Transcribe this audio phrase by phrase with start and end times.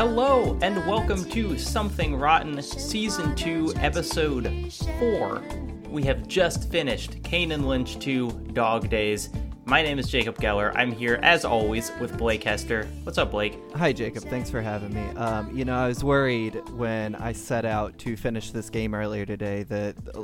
[0.00, 5.42] Hello, and welcome to Something Rotten, Season 2, Episode 4.
[5.90, 9.28] We have just finished Kane and Lynch 2 Dog Days.
[9.66, 10.72] My name is Jacob Geller.
[10.74, 12.88] I'm here, as always, with Blake Hester.
[13.02, 13.58] What's up, Blake?
[13.74, 14.24] Hi, Jacob.
[14.24, 15.06] Thanks for having me.
[15.18, 19.26] Um, you know, I was worried when I set out to finish this game earlier
[19.26, 20.22] today that, uh,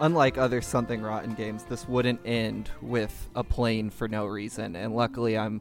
[0.00, 4.74] unlike other Something Rotten games, this wouldn't end with a plane for no reason.
[4.74, 5.60] And luckily, I'm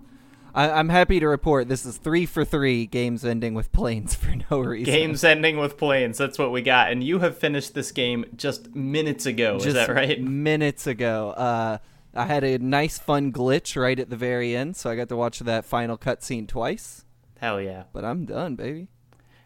[0.55, 4.33] I, I'm happy to report this is three for three games ending with planes for
[4.49, 4.85] no reason.
[4.85, 6.17] Games ending with planes.
[6.17, 6.91] That's what we got.
[6.91, 9.55] And you have finished this game just minutes ago.
[9.55, 10.19] Just is that right?
[10.21, 11.31] Minutes ago.
[11.31, 11.77] Uh,
[12.15, 15.17] I had a nice, fun glitch right at the very end, so I got to
[15.17, 17.03] watch that final cutscene twice.
[17.39, 17.83] Hell yeah.
[17.91, 18.87] But I'm done, baby.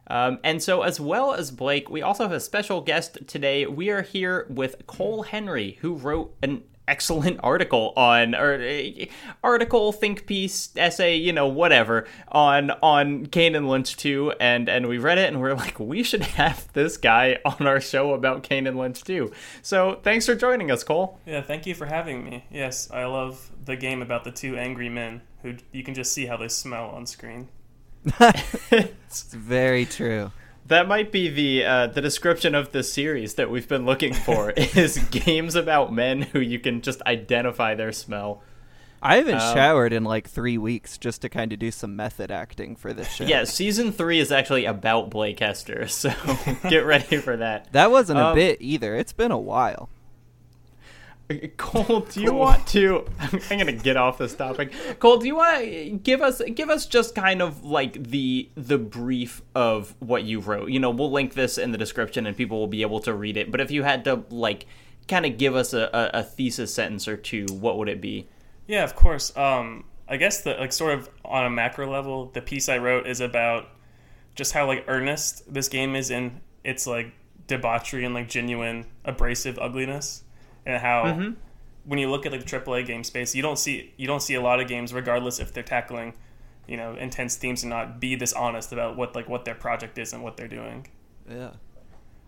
[0.05, 3.65] Um, and so, as well as Blake, we also have a special guest today.
[3.65, 9.05] We are here with Cole Henry, who wrote an excellent article on or uh,
[9.43, 14.87] article think piece essay you know whatever on on Kane and Lynch 2 and and
[14.87, 18.43] we read it and we're like we should have this guy on our show about
[18.43, 21.19] Kane and Lynch 2 so thanks for joining us Cole.
[21.25, 22.45] Yeah thank you for having me.
[22.51, 26.25] Yes I love the game about the two angry men who you can just see
[26.25, 27.47] how they smell on screen.
[28.71, 30.31] It's very true
[30.69, 34.51] that might be the uh, the description of the series that we've been looking for
[34.57, 38.41] is games about men who you can just identify their smell.
[39.01, 42.31] I haven't um, showered in like three weeks just to kind of do some method
[42.31, 43.23] acting for this show.
[43.23, 46.11] Yeah, season three is actually about Blake Hester, so
[46.69, 47.71] get ready for that.
[47.71, 48.95] That wasn't um, a bit either.
[48.95, 49.89] It's been a while.
[51.57, 53.05] Cole, do you want to?
[53.19, 54.73] I'm gonna get off this topic.
[54.99, 58.79] Cole, do you want to give us give us just kind of like the the
[58.79, 60.69] brief of what you wrote?
[60.69, 63.37] You know, we'll link this in the description, and people will be able to read
[63.37, 63.51] it.
[63.51, 64.65] But if you had to like
[65.07, 68.27] kind of give us a, a, a thesis sentence or two, what would it be?
[68.65, 69.35] Yeah, of course.
[69.37, 73.05] Um, I guess the like sort of on a macro level, the piece I wrote
[73.05, 73.67] is about
[74.33, 77.13] just how like earnest this game is in its like
[77.45, 80.23] debauchery and like genuine abrasive ugliness
[80.65, 81.33] and how mm-hmm.
[81.85, 84.35] when you look at like the AAA game space, you don't see you don't see
[84.35, 86.13] a lot of games, regardless if they're tackling
[86.67, 89.97] you know intense themes, and not be this honest about what like what their project
[89.97, 90.87] is and what they're doing.
[91.29, 91.51] Yeah.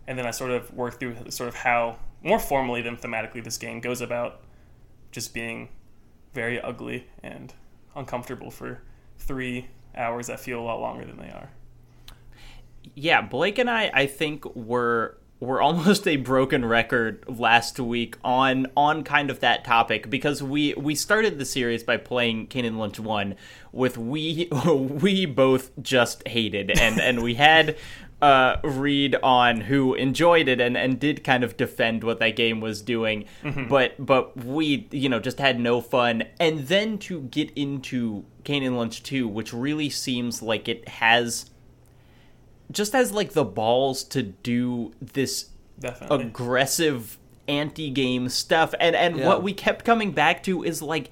[0.06, 3.56] And then I sort of work through sort of how more formally than thematically this
[3.56, 4.40] game goes about
[5.12, 5.68] just being
[6.34, 7.52] very ugly and
[7.94, 8.82] uncomfortable for
[9.18, 11.50] three hours that feel a lot longer than they are.
[12.94, 18.68] Yeah, Blake and I, I think, were we're almost a broken record last week on
[18.76, 22.78] on kind of that topic because we we started the series by playing Kane and
[22.78, 23.34] Lynch one
[23.72, 27.76] with we we both just hated and and we had
[28.22, 32.60] uh, read on who enjoyed it and, and did kind of defend what that game
[32.60, 33.66] was doing, mm-hmm.
[33.66, 36.22] but but we you know just had no fun.
[36.38, 41.50] And then to get into Kane and Lynch two, which really seems like it has
[42.70, 46.26] just has like the balls to do this Definitely.
[46.26, 47.18] aggressive
[47.48, 49.26] anti-game stuff and and yeah.
[49.26, 51.10] what we kept coming back to is like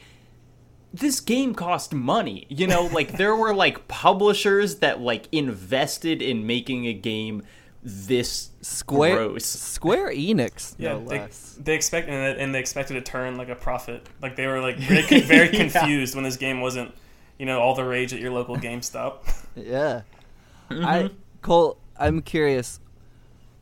[0.94, 6.46] this game cost money you know like there were like publishers that like invested in
[6.46, 7.42] making a game
[7.82, 9.46] this Square gross.
[9.46, 11.26] Square Enix, yeah, no they,
[11.58, 14.06] they expect and they expected to turn like a profit.
[14.20, 16.16] Like they were like very, very confused yeah.
[16.16, 16.94] when this game wasn't,
[17.38, 19.20] you know, all the rage at your local GameStop.
[19.56, 20.02] yeah,
[20.70, 20.84] mm-hmm.
[20.84, 21.10] I
[21.42, 22.80] Cole, I'm curious.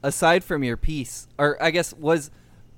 [0.03, 2.31] Aside from your piece, or I guess was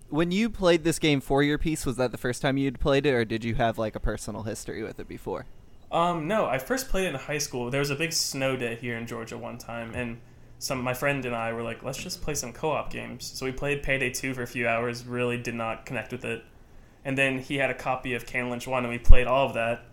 [0.08, 3.06] when you played this game for your piece, was that the first time you'd played
[3.06, 5.46] it, or did you have like a personal history with it before?
[5.92, 7.70] Um, no, I first played it in high school.
[7.70, 10.18] There was a big snow day here in Georgia one time, and
[10.58, 13.24] some my friend and I were like, let's just play some co-op games.
[13.24, 15.04] So we played Payday 2 for a few hours.
[15.06, 16.44] Really did not connect with it.
[17.04, 19.54] And then he had a copy of Kane Lynch 1, and we played all of
[19.54, 19.84] that.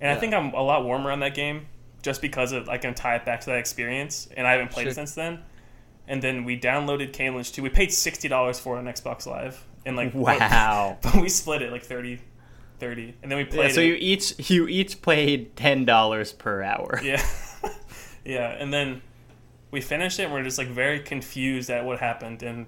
[0.00, 0.16] And yeah.
[0.16, 1.66] I think I'm a lot warmer on that game
[2.04, 4.84] just because of I can tie it back to that experience, and I haven't played
[4.84, 4.92] sure.
[4.92, 5.40] it since then.
[6.06, 7.62] And then we downloaded Kane Lynch 2.
[7.62, 11.30] We paid sixty dollars for it on Xbox Live, and like wow, but, but we
[11.30, 12.20] split it like 30,
[12.78, 13.14] 30.
[13.22, 13.68] and then we played.
[13.68, 13.86] Yeah, so it.
[13.86, 17.00] you each you each paid ten dollars per hour.
[17.02, 17.24] Yeah,
[18.24, 19.00] yeah, and then
[19.70, 20.24] we finished it.
[20.24, 22.66] and We're just like very confused at what happened, and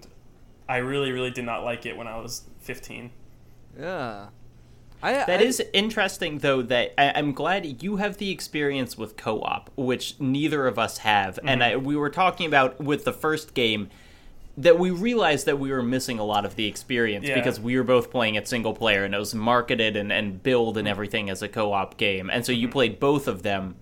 [0.66, 3.10] I really, really did not like it when I was fifteen.
[3.78, 4.28] Yeah.
[5.06, 6.62] I, that I, is interesting, though.
[6.62, 11.36] That I, am glad you have the experience with co-op, which neither of us have.
[11.36, 11.48] Mm-hmm.
[11.48, 13.88] And I, we were talking about with the first game
[14.58, 17.34] that we realized that we were missing a lot of the experience yeah.
[17.34, 20.78] because we were both playing it single player and it was marketed and, and billed
[20.78, 22.30] and everything as a co-op game.
[22.30, 22.72] And so you mm-hmm.
[22.72, 23.76] played both of them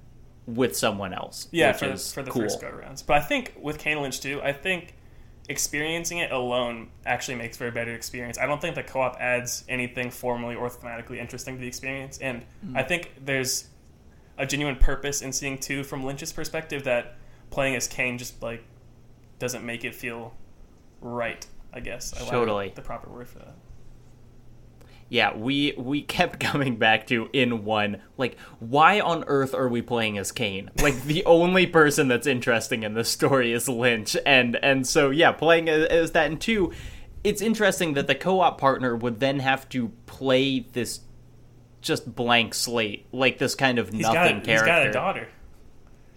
[0.46, 1.48] with someone else.
[1.52, 2.42] Yeah, for, for the cool.
[2.42, 3.02] first go rounds.
[3.02, 4.94] But I think with Kane Lynch too, I think
[5.48, 8.38] experiencing it alone actually makes for a better experience.
[8.38, 12.42] I don't think the co-op adds anything formally or thematically interesting to the experience, and
[12.64, 12.76] mm.
[12.76, 13.68] I think there's
[14.38, 17.16] a genuine purpose in seeing two from Lynch's perspective that
[17.50, 18.64] playing as Kane just like
[19.38, 20.34] doesn't make it feel
[21.00, 21.46] right.
[21.72, 22.72] I guess I Totally.
[22.74, 23.54] the proper word for that.
[25.14, 29.80] Yeah, we we kept coming back to in one like why on earth are we
[29.80, 30.72] playing as Kane?
[30.82, 35.30] Like the only person that's interesting in this story is Lynch, and and so yeah,
[35.30, 36.72] playing as, as that in two,
[37.22, 41.02] it's interesting that the co-op partner would then have to play this
[41.80, 44.50] just blank slate, like this kind of He's nothing got a, character.
[44.50, 45.28] he's got a daughter.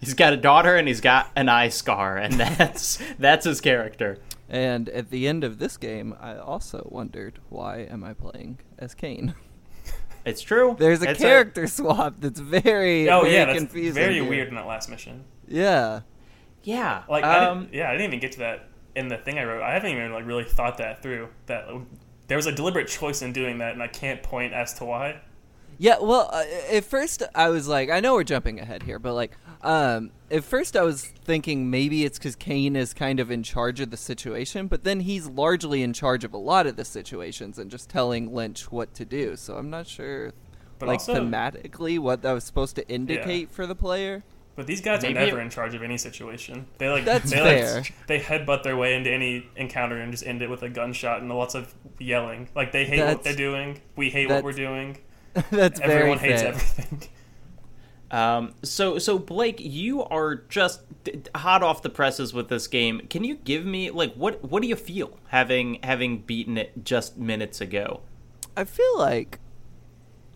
[0.00, 4.18] He's got a daughter and he's got an eye scar, and that's that's his character.
[4.48, 8.94] And at the end of this game, I also wondered why am I playing as
[8.94, 9.34] Kane?
[10.24, 10.76] It's true.
[10.78, 13.94] There's a It's character swap that's very, Oh very yeah, that's confusing.
[13.94, 14.28] very here.
[14.28, 15.24] weird in that last mission.
[15.46, 16.00] Yeah.
[16.62, 19.38] yeah, Like, I um, didn't, yeah, I didn't even get to that in the thing
[19.38, 19.62] I wrote.
[19.62, 21.28] I haven't even like really thought that through.
[21.46, 21.68] That
[22.26, 25.20] there was a deliberate choice in doing that, and I can't point as to why.
[25.78, 29.14] Yeah, well, uh, at first I was like, I know we're jumping ahead here, but
[29.14, 33.42] like, um, at first I was thinking maybe it's because Kane is kind of in
[33.42, 36.84] charge of the situation, but then he's largely in charge of a lot of the
[36.84, 39.36] situations and just telling Lynch what to do.
[39.36, 40.32] So I'm not sure,
[40.78, 44.22] But like also, thematically, what that was supposed to indicate for the player.
[44.54, 46.66] but these guys Maybe are never it- in charge of any situation.
[46.78, 47.74] They like That's they fair.
[47.76, 51.20] like they headbutt their way into any encounter and just end it with a gunshot
[51.20, 52.48] and lots of yelling.
[52.54, 53.80] Like they hate what they're doing.
[53.96, 54.98] We hate what we're doing.
[55.50, 56.50] That's very Everyone hates fair.
[56.52, 57.08] everything.
[58.10, 60.80] Um, so so Blake, you are just
[61.34, 63.06] hot off the presses with this game.
[63.10, 67.18] Can you give me like what what do you feel having having beaten it just
[67.18, 68.00] minutes ago?
[68.56, 69.40] I feel like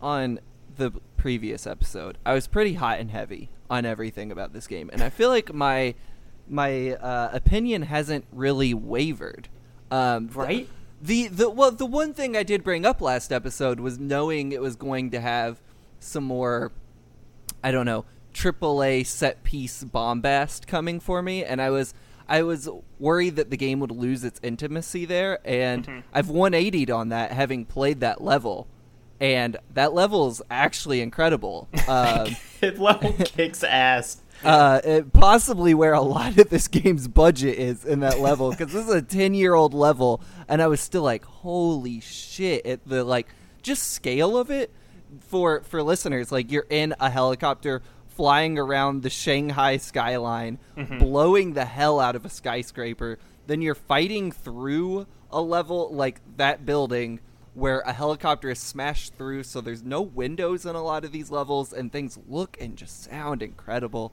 [0.00, 0.40] on
[0.76, 5.02] the previous episode, I was pretty hot and heavy on everything about this game, and
[5.02, 5.94] I feel like my
[6.48, 9.48] my uh, opinion hasn't really wavered.
[9.90, 10.68] Um, Right?
[11.00, 14.60] The the well, the one thing I did bring up last episode was knowing it
[14.60, 15.60] was going to have
[15.98, 16.70] some more,
[17.62, 18.04] I don't know,
[18.34, 21.94] AAA set piece bombast coming for me, and I was.
[22.28, 22.66] I was
[22.98, 26.02] worried that the game would lose its intimacy there, and Mhm.
[26.14, 28.68] I've 180'd on that, having played that level,
[29.20, 31.68] and that level is actually incredible.
[31.88, 34.18] Um, It level kicks ass.
[34.44, 38.72] uh, it, possibly where a lot of this game's budget is in that level because
[38.72, 42.80] this is a 10 year old level and i was still like holy shit at
[42.86, 43.26] the like
[43.62, 44.70] just scale of it
[45.20, 50.58] for for listeners like you're in a helicopter flying around the shanghai skyline
[50.98, 56.64] blowing the hell out of a skyscraper then you're fighting through a level like that
[56.66, 57.20] building
[57.54, 61.30] where a helicopter is smashed through so there's no windows in a lot of these
[61.30, 64.12] levels and things look and just sound incredible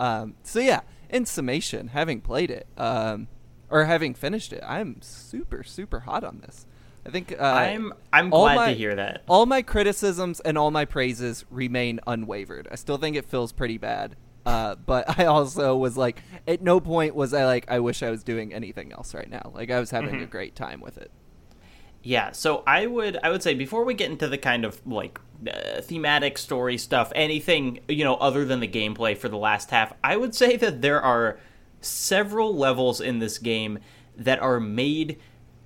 [0.00, 3.28] um, so yeah, in summation, having played it um,
[3.68, 6.66] or having finished it, I'm super super hot on this.
[7.06, 9.22] I think uh, I'm I'm glad my- to hear that.
[9.28, 12.68] all my criticisms and all my praises remain unwavered.
[12.70, 14.16] I still think it feels pretty bad.
[14.46, 18.10] Uh, but I also was like, at no point was I like, I wish I
[18.10, 19.50] was doing anything else right now.
[19.54, 20.30] Like I was having a Mhm.
[20.30, 21.10] great time with it.
[22.02, 25.18] Yeah, so I would I would say before we get into the kind of like
[25.46, 29.92] uh, thematic story stuff, anything you know other than the gameplay for the last half,
[30.02, 31.38] I would say that there are
[31.82, 33.78] several levels in this game
[34.16, 35.18] that are made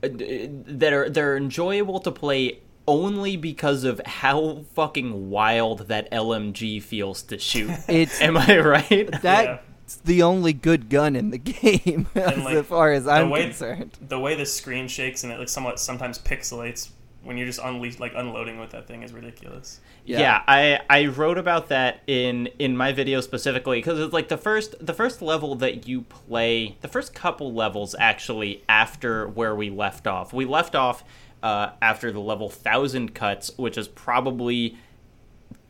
[0.09, 7.23] that are they're enjoyable to play only because of how fucking wild that LMG feels
[7.23, 7.71] to shoot.
[7.89, 9.11] It's Am I right?
[9.23, 13.45] that's the only good gun in the game as like, far as the I'm way-
[13.45, 13.93] concerned.
[14.07, 16.91] The way the screen shakes and it like somewhat sometimes pixelates
[17.25, 19.81] when you're just unleash like unloading with that thing is ridiculous.
[20.05, 20.43] Yeah.
[20.47, 24.75] I I wrote about that in in my video specifically because it's like the first
[24.85, 30.07] the first level that you play, the first couple levels actually after where we left
[30.07, 30.33] off.
[30.33, 31.05] We left off
[31.43, 34.77] uh, after the level thousand cuts, which is probably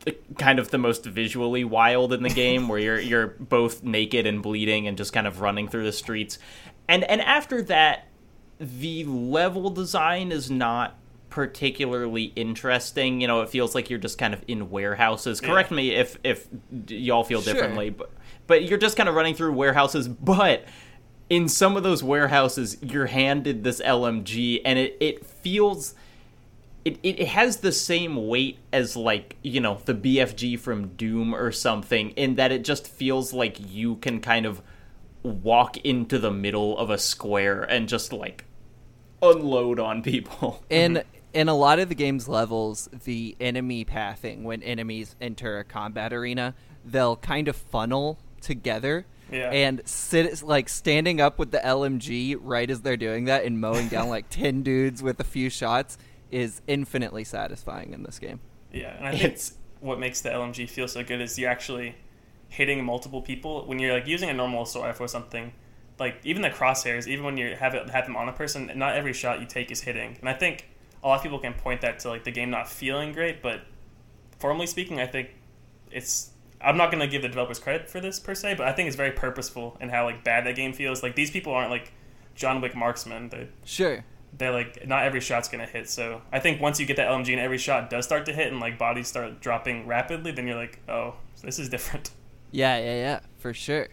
[0.05, 4.25] the- kind of the most visually wild in the game where you're you're both naked
[4.25, 6.37] and bleeding and just kind of running through the streets.
[6.87, 8.07] And and after that
[8.59, 10.95] the level design is not
[11.35, 13.19] particularly interesting.
[13.19, 15.41] You know, it feels like you're just kind of in warehouses.
[15.41, 15.49] Yeah.
[15.49, 16.47] Correct me if if
[16.87, 17.53] y'all feel Sure.
[17.53, 18.09] differently, but
[18.47, 20.63] but you're just kind of running through warehouses, but
[21.29, 25.93] in some of those warehouses you're handed this LMG and it it feels
[26.85, 31.51] it, it has the same weight as like you know the BFG from Doom or
[31.51, 34.61] something in that it just feels like you can kind of
[35.23, 38.45] walk into the middle of a square and just like
[39.21, 40.63] unload on people.
[40.69, 41.03] in
[41.35, 46.13] in a lot of the game's levels, the enemy pathing when enemies enter a combat
[46.13, 49.05] arena, they'll kind of funnel together.
[49.29, 49.49] Yeah.
[49.51, 53.89] And sit like standing up with the LMG right as they're doing that and mowing
[53.89, 55.97] down like ten dudes with a few shots
[56.31, 58.39] is infinitely satisfying in this game.
[58.71, 61.95] Yeah, and I think It's what makes the LMG feel so good is you're actually
[62.47, 65.51] hitting multiple people when you're like using a normal assault rifle or something.
[65.99, 68.95] Like even the crosshairs, even when you have it have them on a person, not
[68.95, 70.17] every shot you take is hitting.
[70.21, 70.69] And I think
[71.05, 73.61] a lot of people can point that to like the game not feeling great, but
[74.39, 75.29] formally speaking, I think
[75.91, 78.87] it's I'm not gonna give the developers credit for this per se, but I think
[78.87, 81.03] it's very purposeful in how like bad that game feels.
[81.03, 81.93] Like these people aren't like
[82.33, 83.29] John Wick marksmen.
[83.29, 84.03] They Sure.
[84.35, 85.87] they're like not every shot's gonna hit.
[85.89, 88.51] So I think once you get that LMG and every shot does start to hit
[88.51, 92.09] and like bodies start dropping rapidly, then you're like, oh, this is different.
[92.51, 93.89] Yeah, yeah, yeah, for sure.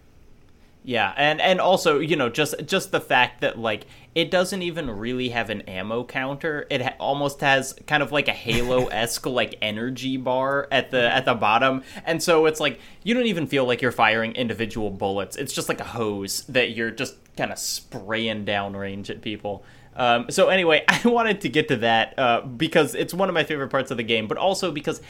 [0.84, 3.86] Yeah, and and also you know just just the fact that like
[4.16, 6.66] it doesn't even really have an ammo counter.
[6.70, 11.10] It ha- almost has kind of like a Halo esque like energy bar at the
[11.12, 14.90] at the bottom, and so it's like you don't even feel like you're firing individual
[14.90, 15.36] bullets.
[15.36, 19.64] It's just like a hose that you're just kind of spraying downrange at people.
[19.94, 23.44] Um, so anyway, I wanted to get to that uh, because it's one of my
[23.44, 25.00] favorite parts of the game, but also because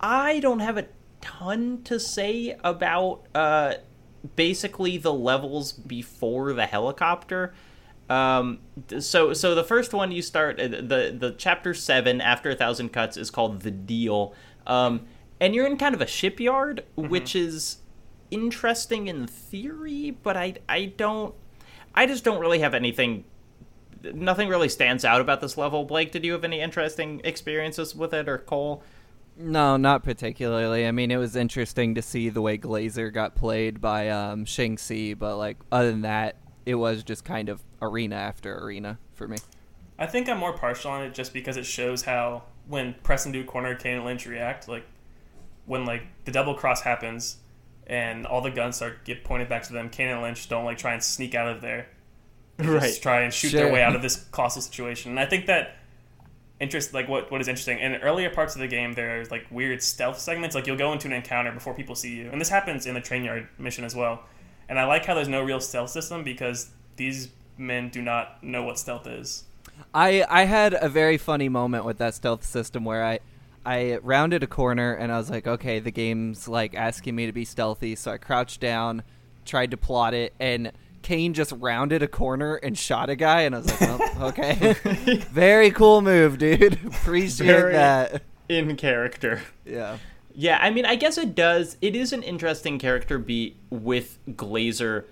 [0.00, 0.86] I don't have a
[1.20, 3.74] ton to say about uh,
[4.36, 7.54] basically the levels before the helicopter.
[8.08, 8.58] Um,
[8.98, 12.88] so so the first one you start uh, the the chapter seven after a thousand
[12.92, 14.34] cuts is called the deal,
[14.66, 15.06] um,
[15.40, 17.78] and you're in kind of a shipyard, which is
[18.30, 21.34] interesting in theory, but I I don't
[21.94, 23.24] I just don't really have anything.
[24.02, 25.84] Nothing really stands out about this level.
[25.84, 28.82] Blake, did you have any interesting experiences with it, or Cole?
[29.42, 30.86] No, not particularly.
[30.86, 34.76] I mean, it was interesting to see the way Glazer got played by um, Shang
[34.76, 39.26] Xi, but like other than that, it was just kind of arena after arena for
[39.26, 39.38] me.
[39.98, 43.42] I think I'm more partial on it just because it shows how when Preston do
[43.44, 44.68] corner, Kane and Lynch react.
[44.68, 44.84] Like
[45.66, 47.38] when like the double cross happens
[47.86, 50.76] and all the guns start get pointed back to them, Kane and Lynch don't like
[50.78, 51.88] try and sneak out of there.
[52.58, 52.82] They Right.
[52.82, 53.62] Just try and shoot Sure.
[53.64, 55.10] their way out of this colossal situation.
[55.12, 55.76] And I think that
[56.60, 57.78] interest like what what is interesting.
[57.78, 60.54] In earlier parts of the game there's like weird stealth segments.
[60.54, 62.28] Like you'll go into an encounter before people see you.
[62.30, 64.22] And this happens in the train yard mission as well.
[64.68, 68.62] And i like how there's no real stealth system because these men do not know
[68.62, 69.44] what stealth is.
[69.94, 73.20] I I had a very funny moment with that stealth system where I
[73.64, 77.32] I rounded a corner and I was like, okay, the game's like asking me to
[77.32, 79.02] be stealthy, so I crouched down,
[79.44, 83.54] tried to plot it, and Kane just rounded a corner and shot a guy, and
[83.54, 84.54] I was like, well, okay,
[85.30, 86.74] very cool move, dude.
[86.86, 88.22] Appreciate Very- that.
[88.48, 89.42] In character.
[89.64, 89.98] Yeah.
[90.34, 91.76] Yeah, I mean, I guess it does.
[91.80, 95.04] It is an interesting character beat with Glazer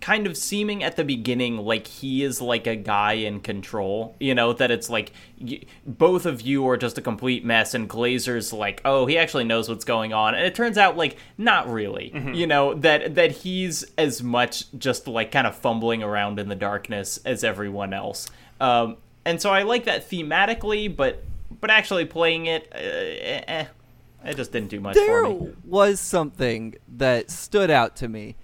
[0.00, 4.16] kind of seeming at the beginning like he is like a guy in control.
[4.18, 7.88] You know, that it's like y- both of you are just a complete mess, and
[7.88, 10.34] Glazer's like, oh, he actually knows what's going on.
[10.34, 12.12] And it turns out, like, not really.
[12.34, 16.56] You know, that, that he's as much just like kind of fumbling around in the
[16.56, 18.28] darkness as everyone else.
[18.60, 21.24] Um, and so I like that thematically, but.
[21.60, 23.66] But actually playing it, uh, eh, eh,
[24.24, 25.52] it just didn't do much there for me.
[25.64, 28.36] was something that stood out to me,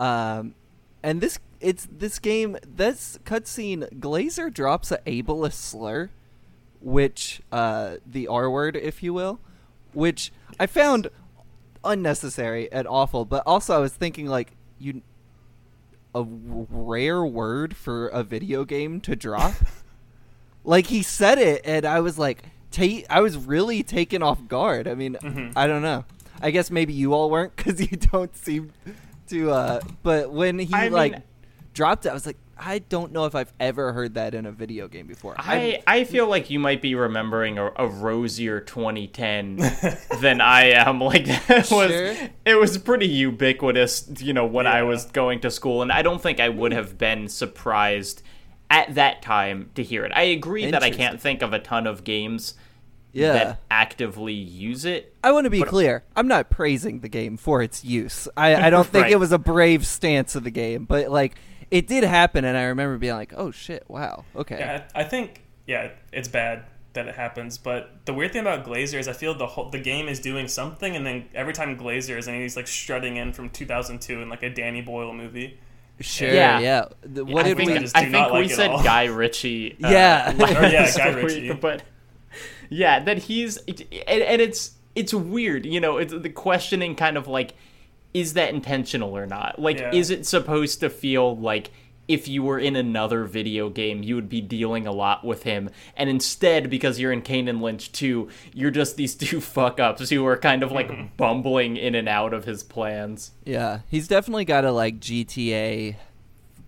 [0.00, 0.54] um,
[1.04, 2.56] and this it's this game.
[2.66, 6.10] This cutscene, Glazer drops a ableist slur,
[6.80, 9.38] which uh, the R word, if you will,
[9.92, 11.08] which I found
[11.84, 13.24] unnecessary and awful.
[13.24, 15.02] But also, I was thinking like you
[16.14, 19.52] a rare word for a video game to drop.
[20.64, 24.88] like he said it, and I was like, ta- I was really taken off guard.
[24.88, 25.56] I mean, Mm-hmm.
[25.56, 26.04] I don't know.
[26.40, 28.72] I guess maybe you all weren't because you don't seem
[29.28, 29.50] to.
[29.50, 31.22] uh But when he I like mean-
[31.72, 34.52] dropped it, I was like, I don't know if I've ever heard that in a
[34.52, 35.34] video game before.
[35.36, 39.56] I, I feel like you might be remembering a, a rosier 2010
[40.20, 41.00] than I am.
[41.00, 42.14] Like that was Sure.
[42.44, 46.22] it was pretty ubiquitous, you know, when I was going to school, and I don't
[46.22, 48.22] think I would have been surprised
[48.70, 50.12] at that time to hear it.
[50.14, 52.54] I agree that I can't think of a ton of games
[53.14, 53.32] yeah.
[53.32, 55.14] that actively use it.
[55.24, 56.04] I want to be clear.
[56.16, 58.28] I'm not praising the game for its use.
[58.36, 59.12] I, I don't think Right.
[59.12, 61.36] it was a brave stance of the game, but like
[61.70, 63.84] it did happen, and I remember being like, "Oh shit!
[63.88, 64.24] Wow.
[64.36, 67.58] Okay." Yeah, I I think yeah, it's bad that it happens.
[67.58, 70.46] But the weird thing about Glazer is I feel the whole the game is doing
[70.46, 74.28] something, and then every time Glazer is, and he's like strutting in from 2002 in
[74.28, 75.58] like a Danny Boyle movie.
[76.00, 76.28] Sure.
[76.32, 76.58] Yeah.
[76.60, 76.84] Yeah.
[77.02, 77.80] The- what I did think, we we?
[77.80, 78.70] just I think not we like said.
[78.84, 79.76] Guy Ritchie.
[79.82, 80.32] uh, Yeah.
[80.32, 81.52] Or, yeah, Guy Ritchie.
[81.54, 81.82] But
[82.74, 83.82] yeah, that he's and,
[84.22, 85.66] and it's it's weird.
[85.66, 87.54] You know, it's the questioning kind of like,
[88.12, 89.58] is that intentional or not?
[89.58, 89.92] Like, Yeah.
[89.92, 91.70] is it supposed to feel like?
[92.06, 95.70] If you were in another video game, you would be dealing a lot with him.
[95.96, 100.10] And instead, because you're in Kane and Lynch 2, you're just these two fuck ups
[100.10, 103.30] who are kind of like bumbling in and out of his plans.
[103.46, 105.96] Yeah, he's definitely got a like GTA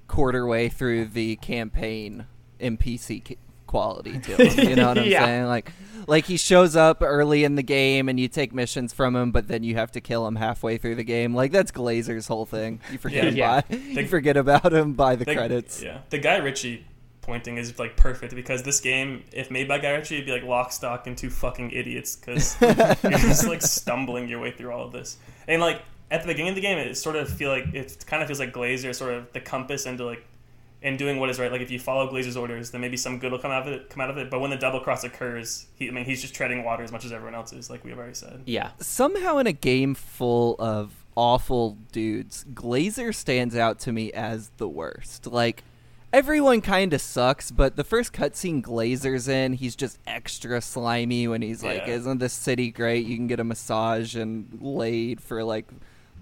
[0.09, 2.25] quarter way through the campaign
[2.59, 3.37] NPC
[3.67, 4.69] quality to him.
[4.71, 5.25] You know what I'm Yeah.
[5.27, 5.45] saying?
[5.45, 5.71] Like,
[6.07, 9.49] like he shows up early in the game and you take missions from him, but
[9.49, 11.35] then you have to kill him halfway through the game.
[11.35, 12.81] Like that's Glazer's whole thing.
[12.93, 13.31] You forget Yeah.
[13.31, 13.61] him Yeah.
[13.61, 15.83] by, you forget about him by the, The- credits.
[15.83, 16.85] Yeah, the Guy Ritchie
[17.23, 20.45] pointing is like perfect because this game, if made by Guy Ritchie, it'd be like
[20.45, 22.73] lock, stock, and two fucking idiots because you're
[23.19, 25.17] just like stumbling your way through all of this.
[25.49, 28.23] And like at the beginning of the game, it sort of feel like it kind
[28.23, 30.25] of feels like Glazer sort of the compass into like
[30.83, 31.51] in doing what is right.
[31.51, 33.91] Like if you follow Glazer's orders, then maybe some good will come out of it.
[33.91, 34.31] Come out of it.
[34.31, 37.05] But when the double cross occurs, he, I mean, he's just treading water as much
[37.05, 37.71] as everyone else is.
[37.71, 38.43] Like we've already said.
[38.47, 38.71] Yeah.
[38.81, 44.69] Somehow, in a game full of awful dudes, Glazer stands out to me as the
[44.69, 45.27] worst.
[45.27, 45.65] Like,
[46.13, 51.43] everyone kind of sucks, but the first cutscene Glazer's in, he's just extra slimy when
[51.43, 51.95] he's like, Yeah.
[51.95, 53.07] Isn't this city great?
[53.07, 55.67] You can get a massage and laid for like.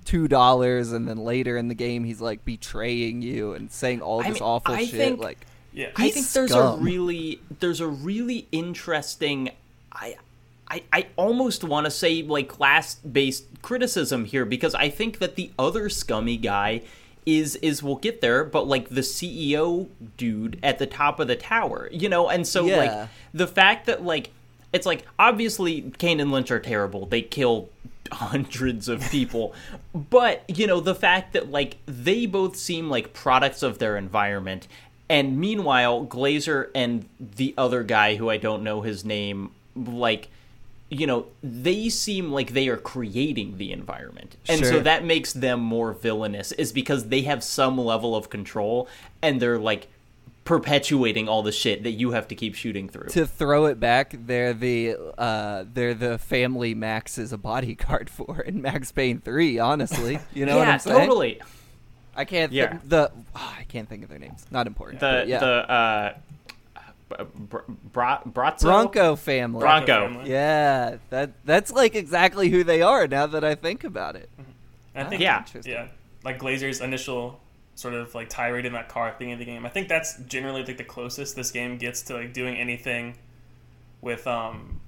[0.04, 4.20] Two dollars, and then later in the game, he's like betraying you and saying all
[4.20, 4.90] I this mean, awful I shit.
[4.90, 5.38] think- like,
[5.72, 5.90] Yeah.
[5.96, 9.50] I think there's a really there's a really interesting
[9.92, 10.16] I
[10.68, 15.36] I, I almost want to say like class based criticism here because I think that
[15.36, 16.82] the other scummy guy
[17.26, 21.36] is is we'll get there but like the CEO dude at the top of the
[21.36, 22.76] tower you know and so Yeah.
[22.76, 24.30] like the fact that like
[24.72, 27.68] it's like obviously Kane and Lynch are terrible they kill
[28.12, 29.54] hundreds of people.
[29.94, 34.68] But you know the fact that like they both seem like products of their environment.
[35.08, 40.28] And meanwhile glazer and the other guy who i don't know his name like
[40.88, 44.36] you know they seem like they are creating the environment.
[44.48, 48.88] And so that makes them more villainous is because they have some level of control
[49.20, 49.88] and they're like
[50.44, 54.14] perpetuating all the shit that you have to keep shooting through to throw it back,
[54.26, 59.58] they're the uh, they're the family Max is a bodyguard for in Max Payne Three.
[59.58, 61.08] Honestly, you know yeah what I'm saying?
[61.08, 61.40] totally
[62.16, 62.52] I can't.
[62.52, 62.70] Yeah.
[62.70, 64.46] Think the oh, I can't think of their names.
[64.50, 65.00] Not important.
[65.00, 65.40] the yeah.
[65.40, 66.14] the uh
[67.08, 69.60] Br- Bra- Branco family.
[69.60, 70.22] Branco.
[70.24, 73.06] Yeah, that that's like exactly who they are.
[73.06, 74.30] Now that I think about it.
[74.94, 75.44] I think Yeah.
[75.64, 75.88] Yeah,
[76.24, 77.40] like Glazer's initial
[77.74, 79.66] sort of like tirade in that car at the beginning of the game.
[79.66, 83.16] I think that's generally like the closest this game gets to like doing anything
[84.00, 84.80] with um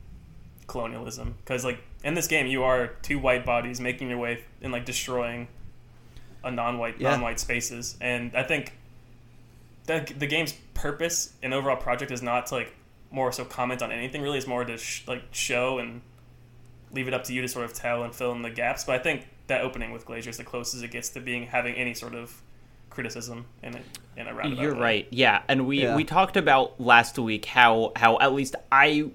[0.67, 4.73] colonialism because like in this game you are two white bodies making your way and
[4.73, 5.47] like destroying
[6.45, 7.11] a non-white Yeah.
[7.13, 8.73] non-white spaces and I think
[9.87, 12.75] that the game's purpose and overall project is not to like
[13.11, 16.03] more so comment on anything really it's more to sh- like show and
[16.93, 18.85] leave it up to you to sort of tell and fill in the gaps.
[18.85, 21.75] But I think that opening with Glazer is the closest it gets to being having
[21.75, 22.41] any sort of
[22.97, 23.81] criticism in a
[24.21, 24.81] in a roundabout You're way.
[24.81, 25.07] right.
[25.11, 25.95] Yeah, and we Yeah.
[25.95, 29.11] we talked about last week how how at least I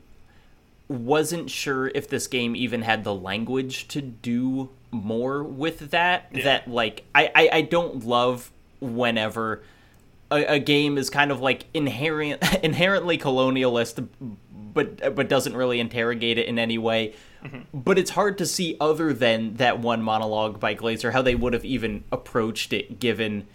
[0.88, 6.28] wasn't sure if this game even had the language to do more with that.
[6.32, 6.44] Yeah.
[6.44, 9.64] That like I, I I don't love whenever
[10.30, 14.08] a, a game is kind of like inherent inherently colonialist
[14.74, 17.14] but but doesn't really interrogate it in any way.
[17.44, 17.80] Mm-hmm.
[17.80, 21.54] But it's hard to see other than that one monologue by Glazer how they would
[21.54, 23.48] have even approached it given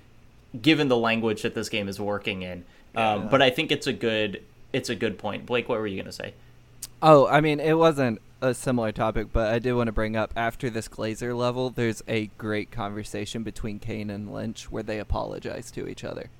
[0.62, 2.64] given the language that this game is working in.
[2.94, 4.42] Um, but I think it's a good
[4.72, 5.46] it's a good point.
[5.46, 6.34] Blake, what were you gonna say?
[7.02, 10.32] Oh, I mean, it wasn't a similar topic, but I did want to bring up
[10.36, 15.70] after this Glazer level, there's a great conversation between Kane and Lynch where they apologize
[15.72, 16.30] to each other.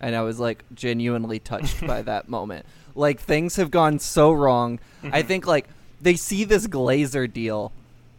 [0.00, 2.66] And I was like genuinely touched by that moment.
[2.94, 4.80] Like things have gone so wrong.
[5.02, 5.68] I think like
[6.00, 7.72] they see this Glazer deal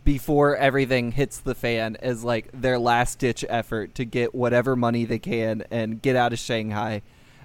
[0.03, 5.05] before everything hits the fan as like their last ditch effort to get whatever money
[5.05, 7.01] they can and get out of Shanghai.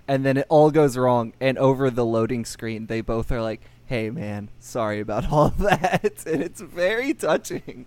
[0.07, 3.61] And then it all goes wrong and over the loading screen they both are like,
[3.87, 7.87] "Hey man, sorry about all that." and it's very touching.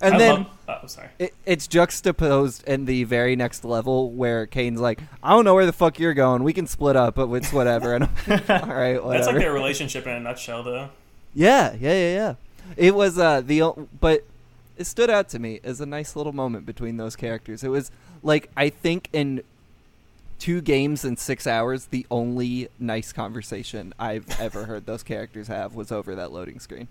[0.00, 1.08] And I then love, oh, sorry.
[1.18, 5.66] it, it's juxtaposed in the very next level where Kane's like, "I don't know where
[5.66, 6.44] the fuck you're going.
[6.44, 9.12] We can split up, but it's whatever." And I'm like, all right, whatever.
[9.12, 10.90] That's like their relationship in a nutshell, though.
[11.34, 12.34] Yeah, yeah, yeah, yeah.
[12.76, 14.24] It was uh the o- but
[14.76, 17.62] it stood out to me as a nice little moment between those characters.
[17.62, 17.90] It was
[18.22, 19.42] like I think in
[20.38, 25.74] two games in 6 hours the only nice conversation I've ever heard those characters have
[25.74, 26.88] was over that loading screen.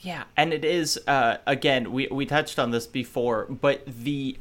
[0.00, 4.38] Yeah, and it is uh, again we we touched on this before, but the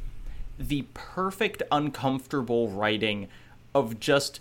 [0.60, 3.28] the perfect uncomfortable writing
[3.74, 4.40] of just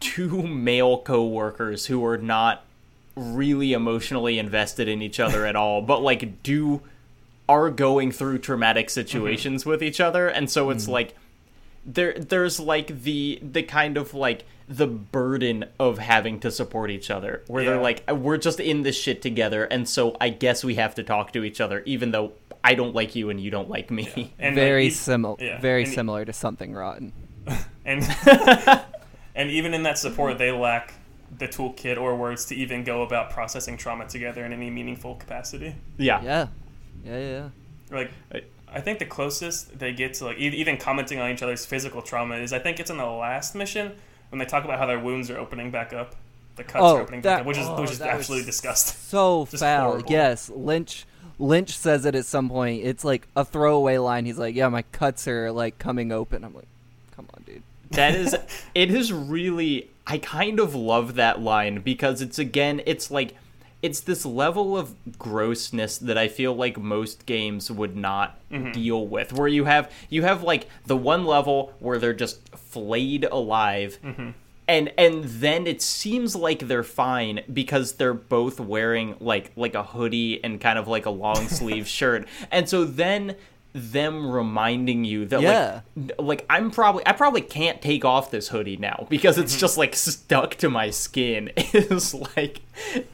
[0.00, 2.64] two male coworkers who are not
[3.16, 6.82] really emotionally invested in each other at all, but like do
[7.48, 8.92] are going through traumatic mm-hmm.
[8.92, 10.92] situations with each other, and so it's mm-hmm.
[10.92, 11.16] like
[11.84, 17.10] there there's like the the kind of like the burden of having to support each
[17.10, 20.76] other where they're like we're just in this shit together and so i guess we
[20.76, 22.32] have to talk to each other even though
[22.64, 24.32] i don't like you and you don't like me.
[24.38, 27.12] And very like, similar yeah, very and- similar to something rotten.
[27.84, 28.02] and
[29.34, 30.94] and even in that support, they lack
[31.38, 35.74] the toolkit or words to even go about processing trauma together in any meaningful capacity.
[35.96, 36.22] Yeah.
[36.22, 36.46] Yeah.
[37.04, 37.48] Yeah, yeah.
[37.90, 38.42] Like, I-
[38.74, 42.00] I think the closest they get to like e- even commenting on each other's physical
[42.00, 43.92] trauma is I think it's in the last mission
[44.30, 46.14] when they talk about how their wounds are opening back up,
[46.56, 48.96] the cuts Oh, are opening that- back up, which is oh, which is absolutely disgusting.
[48.98, 49.90] So foul.
[49.90, 50.10] horrible.
[50.10, 51.04] Yes, Lynch.
[51.38, 52.82] Lynch says it at some point.
[52.84, 54.24] It's like a throwaway line.
[54.24, 56.68] He's like, "Yeah, my cuts are like coming open." I'm like,
[57.14, 58.34] "Come on, dude." That is
[58.74, 63.34] it is really I kind of love that line because it's again it's like
[63.80, 68.72] it's this level of grossness that I feel like most games would not mm-hmm.
[68.72, 73.24] deal with where you have you have like the one level where they're just flayed
[73.24, 74.32] alive mm-hmm.
[74.68, 79.82] and and then it seems like they're fine because they're both wearing like like a
[79.82, 82.28] hoodie and kind of like a long sleeve shirt.
[82.50, 83.36] And so then
[83.74, 85.80] them reminding you that Yeah.
[86.18, 89.60] like like I'm probably I probably can't take off this hoodie now because it's mm-hmm.
[89.60, 91.50] just like stuck to my skin.
[91.72, 92.60] It is like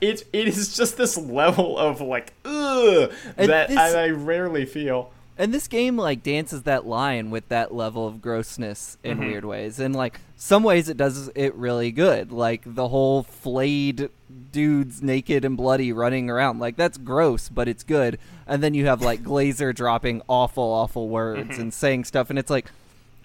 [0.00, 4.66] it it is just this level of like ugh And that this- I, I rarely
[4.66, 5.12] feel.
[5.38, 9.26] And this game like dances that line with that level of grossness in mm-hmm.
[9.28, 9.78] weird ways.
[9.78, 12.32] And like some ways it does it really good.
[12.32, 14.10] Like the whole flayed
[14.50, 16.58] dudes naked and bloody running around.
[16.58, 18.18] Like that's gross, but it's good.
[18.48, 21.60] And then you have like Glazer dropping awful, awful words mm-hmm.
[21.60, 22.66] and saying stuff and it's like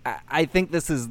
[0.06, 1.10] I, I think this is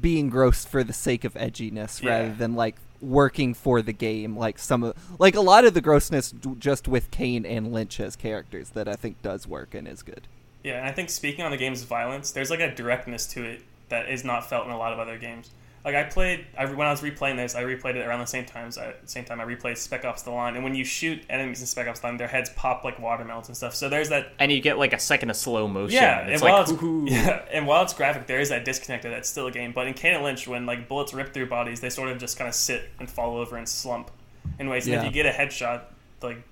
[0.00, 2.10] being gross for the sake of edginess Yeah.
[2.10, 5.80] rather than like working for the game like some of like a lot of the
[5.80, 9.88] grossness d- just with Kane and Lynch as characters that I think does work and
[9.88, 10.28] is good.
[10.62, 13.62] Yeah, and I think speaking on the game's violence, there's like a directness to it
[13.88, 15.50] that is not felt in a lot of other games.
[15.84, 18.44] Like I played, I, when I was replaying this, I replayed it around the same
[18.44, 18.78] times.
[18.78, 21.66] I, same time I replayed Spec Ops: The Line, and when you shoot enemies in
[21.66, 23.74] Spec Ops: The Line, their heads pop like watermelons and stuff.
[23.74, 24.32] So there's that.
[24.38, 25.96] And you get like a second of slow motion.
[25.96, 26.72] Yeah, it's and while it's
[27.12, 29.72] yeah, and while it's graphic, there is that disconnect that that's still a game.
[29.72, 32.38] But in Kane and Lynch, when like bullets rip through bodies, they sort of just
[32.38, 34.12] kind of sit and fall over and slump
[34.60, 34.86] in ways.
[34.86, 35.00] And Yeah.
[35.00, 35.82] if you get a headshot,
[36.22, 36.44] like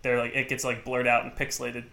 [0.00, 1.84] they're like it gets like blurred out and pixelated.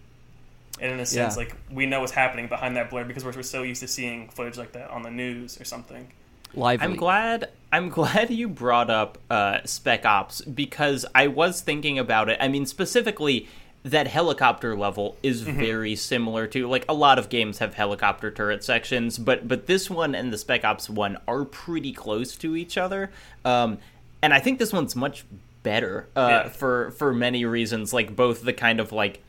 [0.79, 1.43] And in a sense, Yeah.
[1.43, 4.29] like we know what's happening behind that blur because we're, we're so used to seeing
[4.29, 6.07] footage like that on the news or something.
[6.53, 6.85] Lively.
[6.85, 7.49] I'm glad.
[7.71, 12.37] I'm glad you brought up uh, Spec Ops because I was thinking about it.
[12.39, 13.47] I mean, specifically,
[13.83, 18.63] that helicopter level is very similar to like a lot of games have helicopter turret
[18.63, 22.77] sections, but but this one and the Spec Ops one are pretty close to each
[22.77, 23.11] other.
[23.45, 23.77] Um,
[24.21, 25.23] and I think this one's much
[25.63, 26.49] better uh, Yeah.
[26.49, 29.21] for for many reasons, like both the kind of like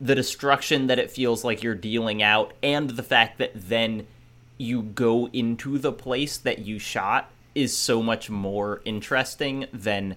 [0.00, 4.06] the destruction that it feels like you're dealing out and the fact that then
[4.58, 10.16] you go into the place that you shot is so much more interesting than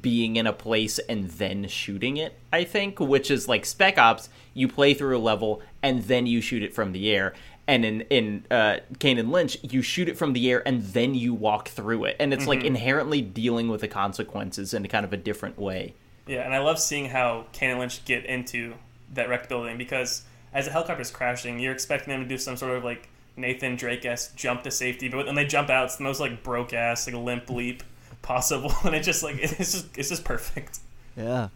[0.00, 4.28] being in a place and then shooting it, I think, which is like Spec Ops,
[4.54, 7.34] you play through a level and then you shoot it from the air.
[7.66, 11.14] And in in uh, Kane and Lynch, you shoot it from the air and then
[11.14, 15.02] you walk through it, and it's like inherently dealing with the consequences in a kind
[15.02, 15.94] of a different way.
[16.26, 18.74] Yeah, and I love seeing how Kane and Lynch get into
[19.14, 22.76] that wrecked building because as the is crashing, you're expecting them to do some sort
[22.76, 26.04] of like Nathan Drake esque jump to safety, but when they jump out, it's the
[26.04, 27.82] most like broke ass, like limp leap
[28.22, 30.80] possible, and it just like it's just it's just perfect.
[31.16, 31.48] Yeah.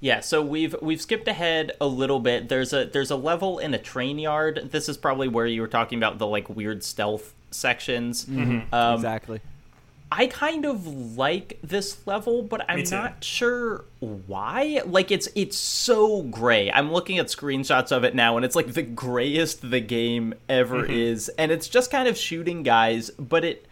[0.00, 2.50] Yeah, so we've we've skipped ahead a little bit.
[2.50, 4.68] There's a there's a level in a train yard.
[4.70, 8.26] This is probably where you were talking about the like weird stealth sections.
[8.72, 9.40] Um, exactly.
[10.12, 10.86] I kind of
[11.16, 14.80] like this level, but I'm not sure why.
[14.86, 16.70] Like it's it's so gray.
[16.70, 20.82] I'm looking at screenshots of it now and it's like the grayest the game ever
[20.82, 20.92] Mm-hmm.
[20.92, 23.66] is and it's just kind of shooting guys, but it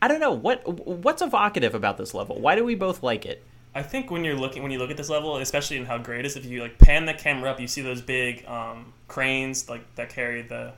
[0.00, 2.40] I don't know what what's evocative about this level.
[2.40, 3.44] Why do we both like it?
[3.74, 6.20] I think when you're looking when you look at this level, especially in how great
[6.20, 9.68] it is, if you like pan the camera up, you see those big um, cranes
[9.68, 10.72] like that carry the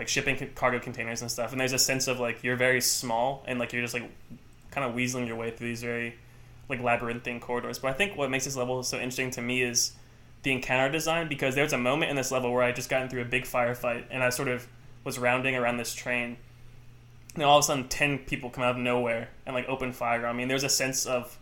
[0.00, 1.52] like shipping cargo containers and stuff.
[1.52, 4.10] And there's a sense of like you're very small and like you're just like
[4.70, 6.14] kind of weaseling your way through these very
[6.70, 7.78] like labyrinthine corridors.
[7.78, 9.92] But I think what makes this level so interesting to me is
[10.42, 13.20] the encounter design because there's a moment in this level where I just gotten through
[13.20, 14.66] a big firefight and I sort of
[15.04, 16.38] was rounding around this train.
[17.34, 20.26] And all of a sudden, ten people come out of nowhere and like open fire
[20.26, 20.44] on me.
[20.44, 21.38] And there's a sense of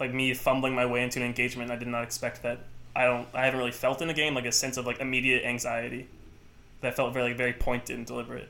[0.00, 2.58] like me fumbling my way into an engagement I did not expect that
[2.96, 5.44] I don't I haven't really felt in the game like a sense of like immediate
[5.44, 6.08] anxiety
[6.80, 8.48] that felt very very pointed and deliberate.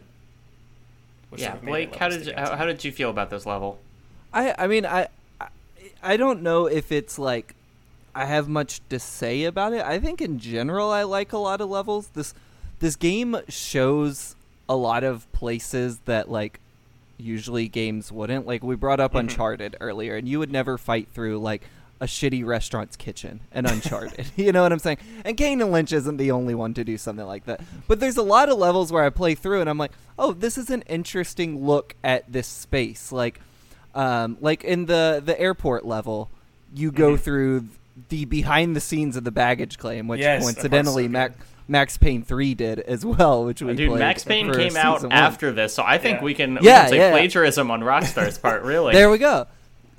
[1.30, 3.46] which yeah, sort of Blake, how did you, how, how did you feel about this
[3.46, 3.78] level?
[4.32, 5.08] I I mean I
[5.40, 5.48] I-
[6.02, 7.54] I don't know if it's like
[8.14, 9.82] I have much to say about it.
[9.82, 12.08] I think in general I like a lot of levels.
[12.14, 12.34] This
[12.80, 14.34] this game shows
[14.68, 16.58] a lot of places that like
[17.18, 18.46] usually games wouldn't.
[18.46, 19.20] Like we brought up Mhm.
[19.20, 21.62] Uncharted earlier and you would never fight through like
[22.00, 24.26] a shitty restaurant's kitchen and Uncharted.
[24.36, 24.98] you know what I'm saying?
[25.24, 27.60] And Kane and Lynch isn't the only one to do something like that.
[27.88, 30.56] But there's a lot of levels where I play through and I'm like, "Oh, this
[30.56, 33.40] is an interesting look at this space." Like
[33.94, 36.30] Um, like in the the airport level,
[36.74, 37.20] you go Mhm.
[37.20, 37.64] through
[38.08, 41.08] the behind the scenes of the baggage claim, which Yes, coincidentally so.
[41.10, 41.32] Mac,
[41.68, 45.02] Max Payne three did as well, which we Dude, played Max Payne for came out
[45.02, 45.10] one.
[45.12, 46.24] after this, so I think Yeah.
[46.24, 47.10] we can, we Yeah, can say yeah.
[47.10, 48.94] plagiarism on Rockstar's part, really.
[48.94, 49.46] There we go.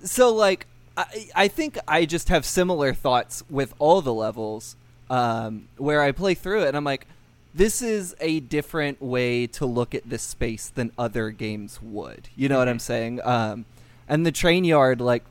[0.04, 0.66] So like
[0.98, 4.76] I, I think I just have similar thoughts with all the levels
[5.10, 7.08] um, where I play through it and I'm like
[7.54, 12.30] this is a different way to look at this space than other games would.
[12.36, 13.20] You know what I'm saying?
[13.26, 13.66] Um,
[14.08, 15.24] and the train yard like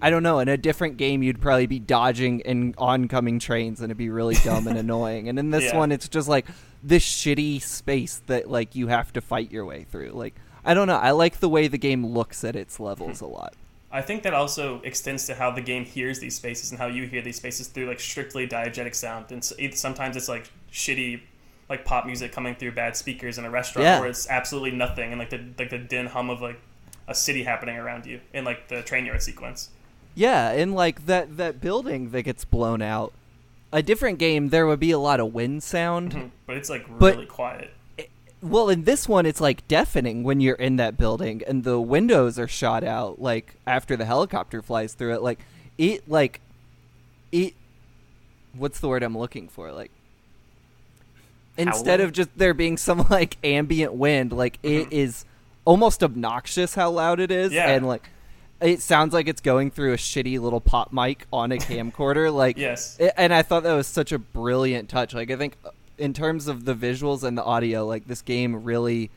[0.00, 3.86] I don't know, in a different game you'd probably be dodging in oncoming trains and
[3.90, 5.28] it'd be really dumb and annoying.
[5.28, 5.78] And in this Yeah.
[5.78, 6.46] one it's just like
[6.82, 10.10] this shitty space that like you have to fight your way through.
[10.10, 10.96] Like I don't know.
[10.98, 13.54] I like the way the game looks at its levels a lot.
[13.90, 17.06] I think that also extends to how the game hears these spaces and how you
[17.06, 19.26] hear these spaces through like strictly diegetic sound.
[19.30, 21.20] And it, sometimes it's like shitty,
[21.68, 24.00] like pop music coming through bad speakers in a restaurant, Yeah.
[24.00, 26.60] where it's absolutely nothing and like the like the din hum of like
[27.08, 29.70] a city happening around you in like the train yard sequence.
[30.14, 33.12] Yeah, and like that that building that gets blown out.
[33.72, 36.12] A different game, there would be a lot of wind sound.
[36.12, 36.30] Mhm.
[36.46, 37.70] But it's like But- really quiet.
[38.48, 42.38] Well, in this one, it's like deafening when you're in that building, and the windows
[42.38, 43.20] are shot out.
[43.20, 45.40] Like after the helicopter flies through it, like
[45.78, 46.40] it, like
[47.32, 47.54] it.
[48.56, 49.72] What's the word I'm looking for?
[49.72, 49.90] Like
[51.58, 55.24] instead of just there being some like ambient wind, like it is
[55.64, 57.68] almost obnoxious how loud it is, Yeah.
[57.70, 58.08] and like
[58.60, 62.32] it sounds like it's going through a shitty little pop mic on a camcorder.
[62.32, 62.96] Like Yes.
[63.00, 65.12] I- and I thought that was such a brilliant touch.
[65.14, 68.64] Like I think uh, in terms of the visuals and the audio, like this game
[68.64, 69.10] really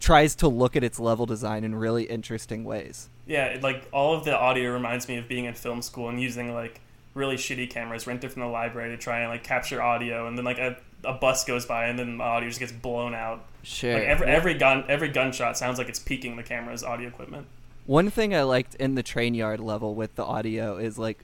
[0.00, 3.08] tries to look at its level design in really interesting ways.
[3.26, 6.20] Yeah, it, like all of the audio reminds me of being in film school and
[6.20, 6.80] using like
[7.14, 10.44] really shitty cameras rented from the library to try and like capture audio, and then
[10.44, 13.44] like a, a bus goes by and then the audio just gets blown out.
[13.62, 13.92] Sure.
[13.94, 17.46] Like every every gun every gunshot sounds like it's peaking the camera's audio equipment.
[17.86, 21.18] One thing I liked in the train yard level with the audio is like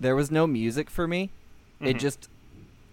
[0.00, 1.30] there was no music for me.
[1.80, 2.00] It Mhm.
[2.00, 2.28] just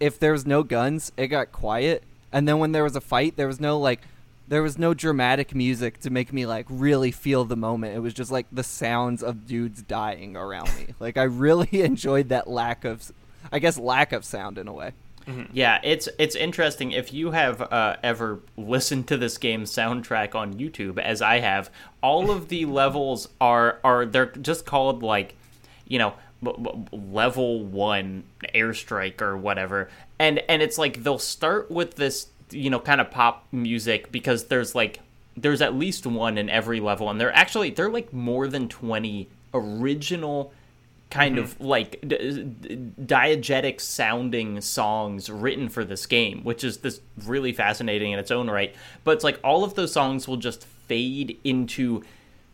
[0.00, 2.02] if there was no guns, it got quiet.
[2.32, 4.00] And then when there was a fight, there was no like
[4.48, 7.94] there was no dramatic music to make me like really feel the moment.
[7.94, 10.94] It was just like the sounds of dudes dying around me.
[10.98, 13.12] Like I really enjoyed that lack of
[13.52, 14.92] I guess lack of sound in a way.
[15.52, 20.54] Yeah, it's it's interesting if you have uh, ever listened to this game's soundtrack on
[20.54, 21.70] YouTube, as I have.
[22.02, 25.36] All of the levels are are they're just called like,
[25.86, 28.24] you know, level one
[28.54, 33.10] airstrike or whatever, and and it's like they'll start with this you know kind of
[33.10, 35.00] pop music because there's like
[35.36, 39.28] there's at least one in every level, and they're actually they're like more than twenty
[39.52, 40.52] original
[41.10, 41.44] kind mm-hmm.
[41.44, 47.52] of like d- d- diegetic sounding songs written for this game, which is this really
[47.52, 48.74] fascinating in its own right.
[49.04, 52.02] But it's like all of those songs will just fade into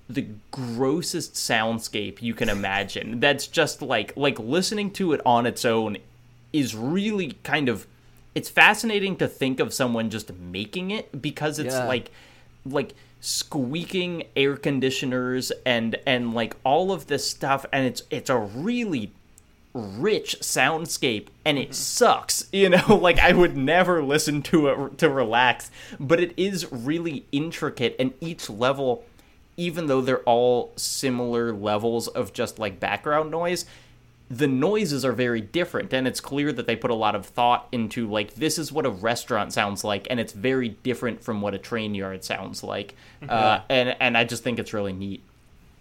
[0.08, 3.20] the grossest soundscape you can imagine.
[3.20, 5.98] That's just like like listening to it on its own
[6.52, 7.86] is really kind of
[8.34, 11.86] it's fascinating to think of someone just making it because it's Yeah.
[11.86, 12.10] like
[12.64, 18.36] like squeaking air conditioners and and like all of this stuff and it's it's a
[18.36, 19.10] really
[19.74, 21.72] rich soundscape and it mm-hmm.
[21.72, 26.70] sucks you know like i would never listen to it to relax but it is
[26.70, 29.04] really intricate and each level
[29.56, 33.64] even though they're all similar levels of just like background noise
[34.28, 37.68] the noises are very different and it's clear that they put a lot of thought
[37.70, 41.54] into like this is what a restaurant sounds like and it's very different from what
[41.54, 42.94] a train yard sounds like
[43.28, 45.22] uh, and and i just think it's really neat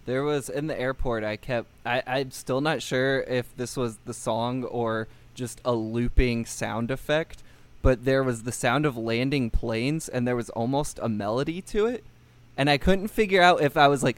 [0.04, 1.24] There was in the airport.
[1.24, 1.66] I kept.
[1.84, 6.92] I, I'm still not sure if this was the song or just a looping sound
[6.92, 7.42] effect,
[7.82, 11.86] but there was the sound of landing planes, and there was almost a melody to
[11.86, 12.04] it,
[12.56, 14.16] and I couldn't figure out if I was like,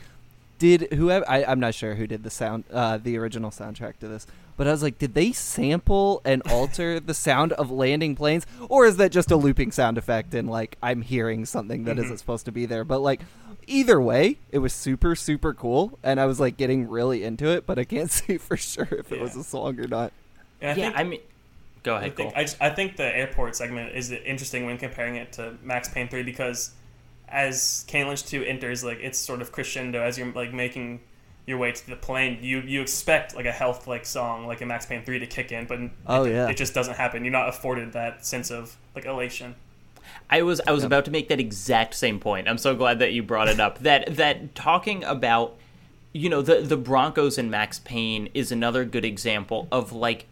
[0.59, 4.09] did whoever I, I'm not sure who did the sound, uh, the original soundtrack to
[4.09, 8.44] this, but I was like, did they sample and alter the sound of landing planes,
[8.68, 12.09] or is that just a looping sound effect and like I'm hearing something that Mhm.
[12.11, 12.83] not supposed to be there?
[12.85, 13.20] But like,
[13.68, 17.64] either way, it was super super cool, and I was like getting really into it,
[17.66, 20.12] but I can't say for sure if it was a song or not.
[20.61, 21.20] And I yeah think i mean
[21.85, 22.33] go I ahead think, Cole.
[22.35, 26.09] I, just, I think the airport segment is interesting when comparing it to Max Payne
[26.09, 26.72] 3 because
[27.30, 31.00] as Kane Lynch 2 enters, like it's sort of crescendo as you're like making
[31.46, 32.38] your way to the plane.
[32.42, 35.50] You you expect like a health like song like in Max Payne 3 to kick
[35.52, 36.48] in, but Oh, it, yeah.
[36.48, 37.24] it just doesn't happen.
[37.24, 39.54] You're not afforded that sense of like elation.
[40.30, 40.86] I was I was Yeah.
[40.88, 42.48] about to make that exact same point.
[42.48, 43.78] I'm so glad that you brought it up.
[43.82, 45.54] That that talking about
[46.12, 50.26] you know the the Brancos and Max Payne is another good example of like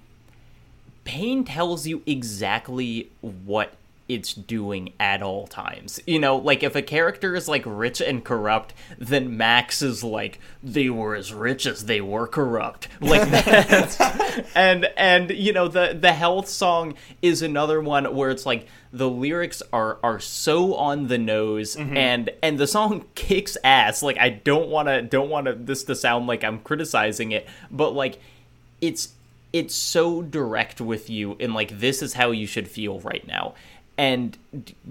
[1.05, 3.73] Payne tells you exactly what
[4.09, 5.99] it's doing at all times.
[6.07, 10.39] You know, like if a character is like rich and corrupt, then Max is like
[10.63, 12.87] they were as rich as they were corrupt.
[13.01, 14.47] Like that.
[14.55, 19.11] and and you know the the health song is another one where it's like the
[19.11, 21.97] lyrics are are so on the nose Mm-hmm.
[21.97, 24.03] and and the song kicks ass.
[24.03, 27.47] Like I don't want to don't want to this to sound like I'm criticizing it,
[27.71, 28.21] but like
[28.81, 29.15] it's
[29.53, 33.55] it's so direct with you and like this is how you should feel right now
[33.99, 34.37] and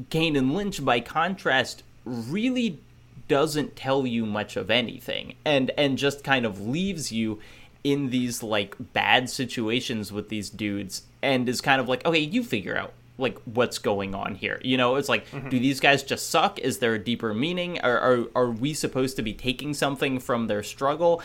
[0.10, 2.80] kane and lynch by contrast really
[3.28, 7.40] doesn't tell you much of anything and and just kind of leaves you
[7.84, 12.44] in these like bad situations with these dudes and is kind of like okay you
[12.44, 14.60] figure out like what's going on here.
[14.64, 15.50] You know it's like mm-hmm.
[15.50, 16.60] do these guys just suck?
[16.60, 17.80] Is there a deeper meaning?
[17.82, 21.22] Are, are are we supposed to be taking something from their struggle?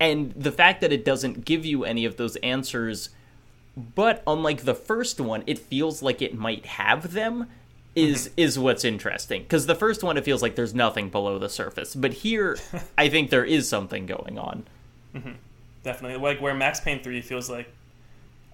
[0.00, 3.10] And the fact that it doesn't give you any of those answers
[3.94, 7.48] but unlike the first one it feels like it might have them
[7.94, 9.42] is is what's interesting.
[9.42, 12.56] Because the first one it feels like there's nothing below the surface but here
[12.98, 14.64] i think there is something going on.
[15.82, 17.72] Definitely, like where Max Payne three feels like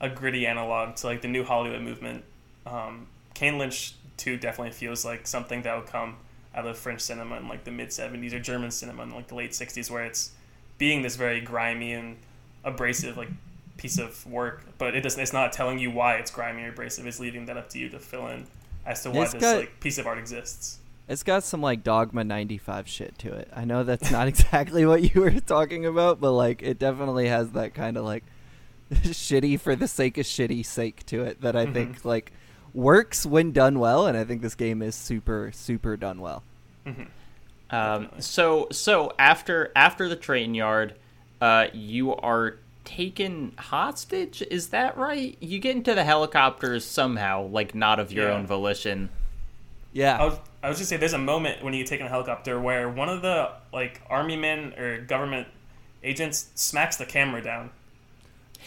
[0.01, 2.25] a gritty analog to like the new Hollywood movement.
[2.67, 6.17] Um, Kane Lynch two definitely feels like something that would come
[6.55, 9.35] out of French cinema in like the mid seventies or German cinema in like the
[9.35, 10.33] late sixties, where it's
[10.79, 12.17] being this very grimy and
[12.63, 13.29] abrasive like
[13.77, 15.21] piece of work, but it doesn't.
[15.21, 17.07] It's not telling you why it's grimy or abrasive.
[17.07, 18.47] It's leaving that up to you to fill in
[18.87, 20.79] as to why It's this got- like piece of art exists.
[21.07, 23.51] It's got some like Dogma 95 shit to it.
[23.55, 27.51] I know that's not exactly what you were talking about, but like it definitely has
[27.51, 28.25] that kind of like
[28.93, 32.33] shitty for the sake of shitty sake to it that I think like
[32.73, 36.43] works when done well and I think this game is super super done well.
[37.71, 40.95] Um, so so after after the train yard,
[41.41, 44.43] uh, you are taken hostage.
[44.51, 45.37] Is that right?
[45.41, 48.35] You get into the helicopters somehow, like not of your Yeah.
[48.35, 49.09] own volition.
[49.93, 50.19] Yeah.
[50.21, 52.15] I was, I was just say there's a moment when you get taken in a
[52.15, 55.47] helicopter where one of the like army men or government
[56.03, 57.71] agents smacks the camera down,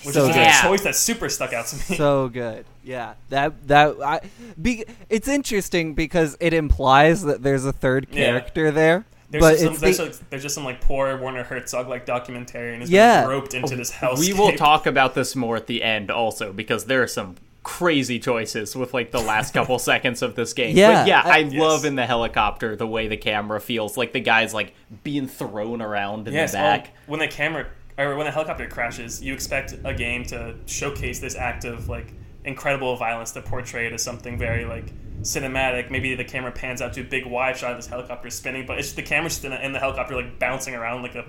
[0.04, 0.48] which So is good.
[0.48, 1.98] a choice that super stuck out to me.
[1.98, 2.66] so good.
[2.84, 3.14] Yeah.
[3.30, 4.22] That that I
[4.62, 8.26] be it's interesting because it implies that there's a third Yeah.
[8.26, 9.06] character there.
[9.30, 12.06] There's, but just some, there's, the- like, there's just some like poor Werner Herzog like
[12.06, 13.22] documentarian who's Yeah.
[13.22, 14.20] been roped into this hellscape.
[14.20, 18.18] We will talk about this more at the end, also because there are some crazy
[18.18, 20.78] choices with like the last couple seconds of this game.
[20.78, 21.60] Yeah, but yeah, I- I, Yes.
[21.62, 25.82] love in the helicopter the way the camera feels like the guy's like being thrown
[25.82, 26.94] around in Yes, the well, back.
[27.08, 31.36] when the camera or when the helicopter crashes, you expect a game to showcase this
[31.36, 32.14] act of like
[32.48, 35.92] incredible violence to portray it as something very like cinematic.
[35.92, 38.80] Maybe the camera pans out to a big wide shot of this helicopter spinning, but
[38.80, 41.26] it's just the camera's just in, in the helicopter like bouncing around like a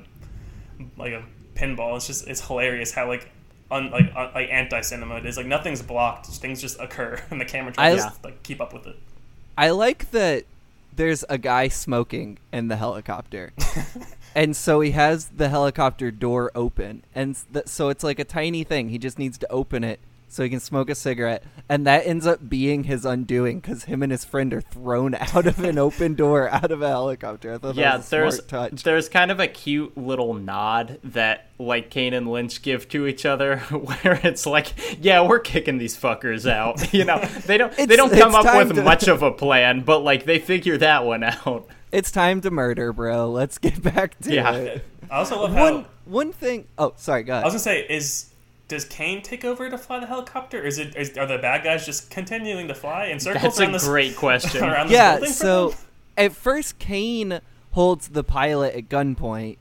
[0.96, 1.96] like a pinball.
[1.96, 3.28] It's just it's hilarious how like
[3.70, 5.36] un, like un, like anti cinema it is.
[5.36, 8.72] Like nothing's blocked, things just occur, and the camera tries I- to like keep up
[8.72, 8.96] with it.
[9.58, 10.44] I like that
[10.94, 13.52] there's a guy smoking in the helicopter.
[14.34, 17.04] and so he has the helicopter door open.
[17.14, 18.88] And th- so it's like a tiny thing.
[18.88, 21.42] He just needs to open it so he can smoke a cigarette.
[21.68, 25.46] And that ends up being his undoing because him and his friend are thrown out
[25.46, 27.54] of an open door out of a helicopter.
[27.54, 28.82] I thought yeah, that was a there's smart touch.
[28.82, 33.26] there's kind of a cute little nod that like Kane and Lynch give to each
[33.26, 36.92] other, where it's like, yeah, we're kicking these fuckers out.
[36.98, 40.00] You know, they don't they don't come up with to- much of a plan, but
[40.00, 41.68] like they figure that one out.
[41.92, 43.30] It's time to murder, bro.
[43.30, 44.52] Let's get back to Yeah.
[44.52, 44.84] it.
[45.10, 46.66] I also love how One, one thing.
[46.76, 48.26] Oh, sorry, go I was gonna say, is
[48.68, 50.60] does Kane take over to fly the helicopter?
[50.62, 53.60] Or is it is, are the bad guys just continuing to fly in circles That's
[53.60, 54.62] around a this great question.
[54.90, 55.74] yeah so
[56.16, 57.40] at first kane
[57.72, 59.56] holds the pilot at gunpoint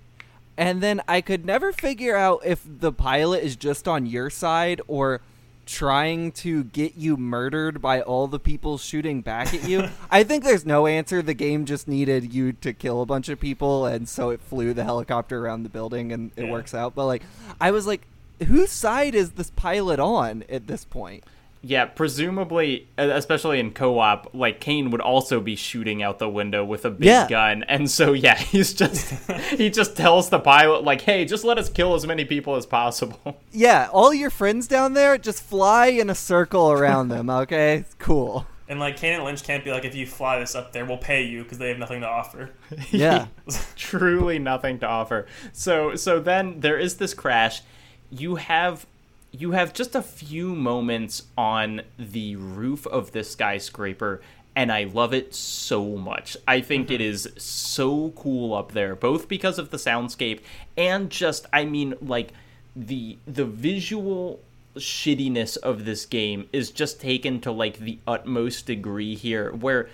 [0.58, 4.82] and then i could never figure out if the pilot is just on your side
[4.88, 5.22] or
[5.68, 10.44] trying to get you murdered by all the people shooting back at you i think
[10.44, 14.08] there's no answer the game just needed you to kill a bunch of people and
[14.10, 16.52] so it flew the helicopter around the building and it Yeah.
[16.52, 17.22] works out but like
[17.62, 18.02] i was like
[18.46, 21.24] whose side is this pilot on at this point
[21.64, 26.64] Yeah, presumably, uh, especially in co-op, like Kane would also be shooting out the window
[26.64, 27.28] with a big Yeah.
[27.28, 29.10] gun, and so yeah, he's just
[29.56, 32.66] he just tells the pilot like, "Hey, just let us kill as many people as
[32.66, 37.86] possible." Yeah, all your friends down there, just fly in a circle around them, okay?
[37.98, 38.46] Cool.
[38.70, 40.98] and like Kane and Lynch can't be like, if you fly this up there, we'll
[41.00, 42.52] pay you because they have nothing to offer.
[42.92, 43.28] Yeah.
[43.76, 45.26] truly nothing to offer.
[45.54, 47.62] So so then there is this crash.
[48.10, 48.86] You have
[49.32, 54.22] you have just a few moments on the roof of this skyscraper
[54.56, 56.36] and I love it so much.
[56.48, 57.12] I think it mm-hmm.
[57.12, 60.40] is so cool up there both because of the soundscape
[60.76, 62.32] and just I mean like
[62.76, 64.40] the the visual
[64.76, 69.90] shittiness of this game is just taken to like the utmost degree here where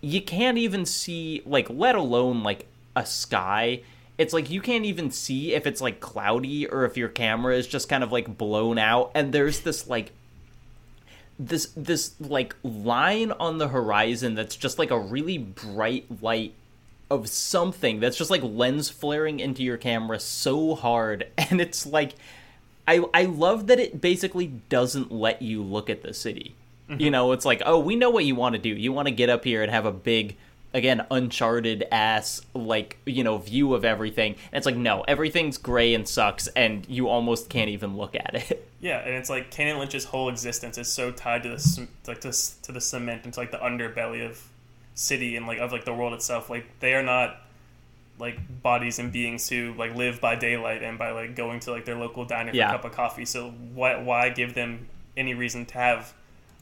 [0.00, 3.82] you can't even see like let alone like a sky
[4.18, 7.66] it's like you can't even see if it's like cloudy or if your camera is
[7.66, 10.12] just kind of like blown out and there's this like
[11.38, 16.54] this this like line on the horizon that's just like a really bright light
[17.10, 22.14] of something that's just like lens flaring into your camera so hard and it's like
[22.86, 26.54] I I love that it basically doesn't let you look at the city.
[26.88, 27.00] Mm-hmm.
[27.00, 28.70] You know, it's like, "Oh, we know what you want to do.
[28.70, 30.36] You want to get up here and have a big
[30.74, 34.32] again uncharted ass like you know view of everything.
[34.32, 38.34] And it's like no everything's gray and sucks and you almost can't even look at
[38.34, 38.68] it.
[38.82, 42.32] Yeah and it's like and Lynch's whole existence is so tied to the like to,
[42.62, 44.42] to the cement and to like the underbelly of
[44.96, 46.50] city and like of like the world itself.
[46.50, 47.36] Like they are not
[48.18, 51.84] like bodies and beings who like live by daylight and by like going to like
[51.84, 52.70] their local diner for yeah.
[52.70, 53.24] a cup of coffee.
[53.24, 56.12] So why why give them any reason to have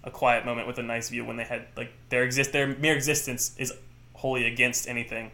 [0.04, 2.94] a quiet moment with a nice view when they had like their exist their mere
[2.94, 3.72] existence is
[4.20, 5.30] wholly against anything.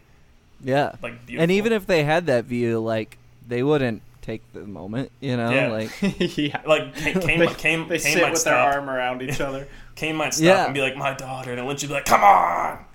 [0.63, 0.93] Yeah.
[1.01, 1.43] Like beautiful.
[1.43, 3.17] And even if they had that view, like
[3.47, 5.49] they wouldn't take the moment, you know?
[5.49, 5.67] Yeah.
[5.69, 5.91] Like
[6.37, 6.61] yeah.
[6.65, 8.51] Like Kane, Kane, they, Kane, they Kane sit with stop.
[8.51, 9.67] their arm around each other.
[9.95, 10.65] Kane might stop yeah.
[10.65, 12.85] and be like, "My daughter," and Lynch would be like, "Come on."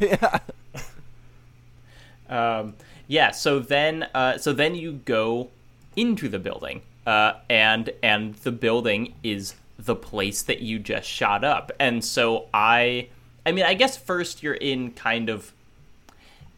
[0.00, 0.38] yeah.
[2.28, 2.74] Um,
[3.06, 3.30] yeah.
[3.30, 5.50] So then, uh, so then you go
[5.94, 11.44] into the building, uh, and and the building is the place that you just shot
[11.44, 13.08] up, and so I
[13.46, 15.52] I mean, I guess first you're in kind of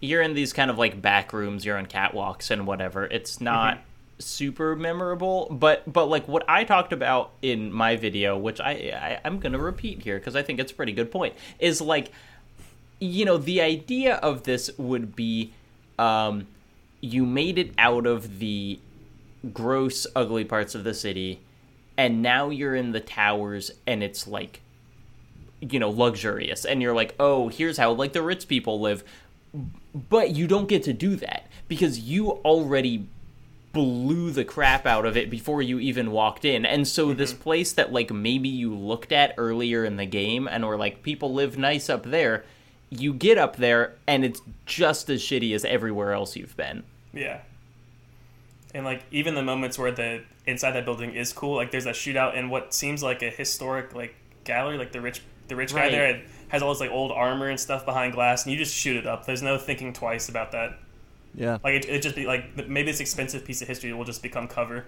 [0.01, 3.05] you're in these kind of like back rooms, you're on catwalks and whatever.
[3.05, 3.85] It's not mm-hmm.
[4.19, 9.21] super memorable, but but like what I talked about in my video, which I, I
[9.25, 12.13] I'm gonna repeat here because I think it's a pretty good point, is like
[13.01, 15.53] you know the idea of this would be
[15.99, 16.47] um,
[17.01, 18.79] you made it out of the
[19.53, 21.41] gross, ugly parts of the city,
[21.97, 24.61] and now you're in the towers, and it's like
[25.61, 26.65] you know luxurious.
[26.65, 29.05] And you're like oh here's how like the rich people live.
[29.95, 33.09] But you don't get to do that because you already
[33.73, 36.65] blew the crap out of it before you even walked in.
[36.67, 37.19] And so mm-hmm.
[37.19, 41.03] this place that like maybe you looked at earlier in the game and were like
[41.03, 42.45] people live nice up there
[42.91, 46.85] you get up there and it's just as shitty as everywhere else you've been.
[47.13, 47.41] Yeah.
[48.75, 51.91] And like even the moments where the inside that building is cool like there's a
[51.91, 55.91] shootout in what seems like a historic like gallery like the rich the rich right.
[55.91, 58.75] guy there has all this like old armor and stuff behind glass, and you just
[58.75, 59.27] shoot it up.
[59.27, 60.79] There's no thinking twice about that.
[61.35, 64.23] Yeah, like it, it just be like maybe this expensive piece of history will just
[64.23, 64.87] become cover.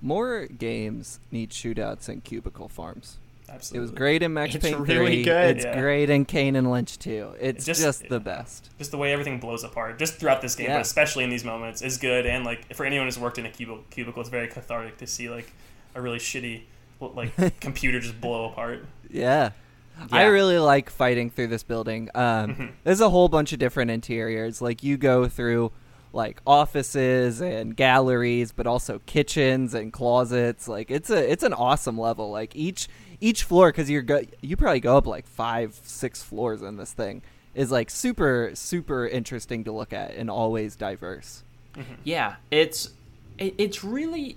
[0.00, 3.18] More games need shootouts in cubicle farms.
[3.50, 3.78] Absolutely.
[3.78, 5.24] It was great in Max it's Payne really 3.
[5.24, 5.56] Good.
[5.56, 5.80] It's yeah.
[5.80, 7.32] great in Kane and Lynch too.
[7.40, 8.70] It's, it's just, just, the best.
[8.78, 10.76] Just the way everything blows apart, just throughout this game, yeah.
[10.76, 12.26] but especially in these moments, is good.
[12.26, 15.30] And like for anyone who's worked in a cubicle, cubicle, it's very cathartic to see
[15.30, 15.50] like
[15.94, 16.62] a really shitty
[17.00, 18.84] like computer just blow apart.
[19.10, 19.50] Yeah.
[19.98, 20.16] Yeah.
[20.16, 22.08] I really like fighting through this building.
[22.14, 22.66] Um, mm-hmm.
[22.84, 24.62] There's a whole bunch of different interiors.
[24.62, 25.72] Like you go through
[26.12, 30.68] like offices and galleries, but also kitchens and closets.
[30.68, 32.30] Like it's a it's an awesome level.
[32.30, 32.88] Like each
[33.20, 36.92] each floor, because you're go- you probably go up like five six floors in this
[36.92, 37.22] thing
[37.54, 41.42] is like super super interesting to look at and always diverse.
[41.74, 41.94] Mm-hmm.
[42.04, 42.90] Yeah, it's
[43.38, 44.36] it's really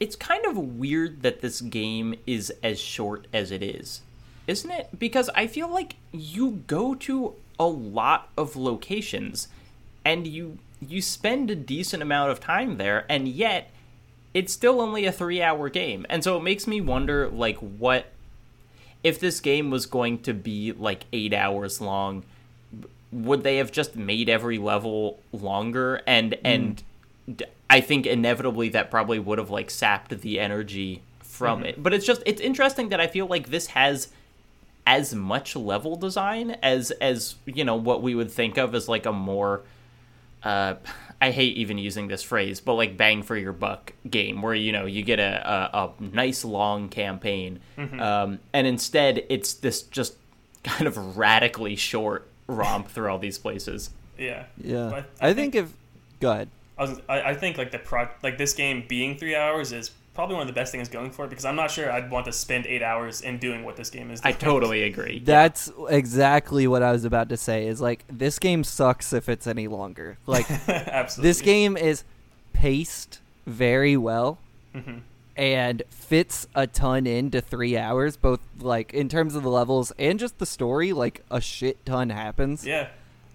[0.00, 4.02] it's kind of weird that this game is as short as it is
[4.48, 4.98] isn't it?
[4.98, 9.48] Because I feel like you go to a lot of locations
[10.04, 13.70] and you you spend a decent amount of time there and yet
[14.32, 16.06] it's still only a 3-hour game.
[16.08, 18.06] And so it makes me wonder like what
[19.02, 22.24] if this game was going to be like 8 hours long
[23.10, 26.40] would they have just made every level longer and mm.
[26.44, 26.82] and
[27.70, 31.66] I think inevitably that probably would have like sapped the energy from mm-hmm.
[31.66, 31.82] it.
[31.82, 34.08] But it's just it's interesting that I feel like this has
[34.88, 39.04] as much level design as as you know what we would think of as like
[39.04, 39.62] a more
[40.42, 40.74] uh,
[41.20, 44.72] I hate even using this phrase, but like bang for your buck game where you
[44.72, 48.00] know you get a a, a nice long campaign, mm-hmm.
[48.00, 50.14] um, and instead it's this just
[50.64, 53.90] kind of radically short romp through all these places.
[54.16, 54.88] Yeah, yeah.
[55.20, 55.72] I, I, think, think, if
[56.18, 56.48] go ahead.
[56.78, 59.90] I, was, I, I think like the pro like this game being three hours is
[60.18, 62.26] probably one of the best things going for it because I'm not sure I'd want
[62.26, 64.20] to spend eight hours in doing what this game is.
[64.20, 64.34] Doing.
[64.34, 65.20] I totally agree.
[65.24, 65.94] That's yeah.
[65.94, 67.68] exactly what I was about to say.
[67.68, 70.18] Is like this game sucks if it's any longer.
[70.26, 72.02] Like absolutely, this game is
[72.52, 74.38] paced very well.
[74.74, 74.98] Mm-hmm.
[75.36, 80.18] And fits a ton into three hours, both like in terms of the levels and
[80.18, 80.92] just the story.
[80.92, 82.66] Like a shit ton happens.
[82.66, 82.88] Yeah,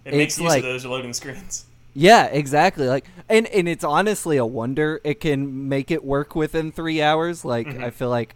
[0.04, 1.64] it makes use like, of those loading screens
[1.94, 2.88] Yeah, exactly.
[2.88, 7.46] Like, and and it's honestly a wonder it can make it work within three hours.
[7.46, 7.84] Like, Mhm.
[7.84, 8.36] I feel like,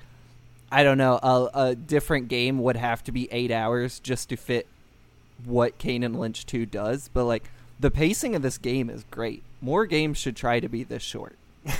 [0.71, 4.37] I don't know, a, a different game would have to be eight hours just to
[4.37, 4.67] fit
[5.45, 7.09] what Kane and Lynch Two does.
[7.13, 7.49] But like,
[7.79, 9.41] the pacing of this game is great.
[9.61, 11.35] More games should try to be this short.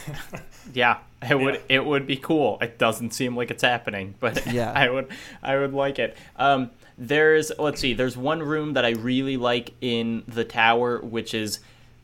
[0.73, 0.97] Yeah,
[1.27, 2.57] it would it would be cool.
[2.59, 4.71] It doesn't seem like it's happening, but Yeah.
[4.75, 5.07] I would
[5.41, 6.17] I would like it.
[6.35, 11.33] Um, there's let's see, there's one room that I really like in the tower, which
[11.33, 11.59] is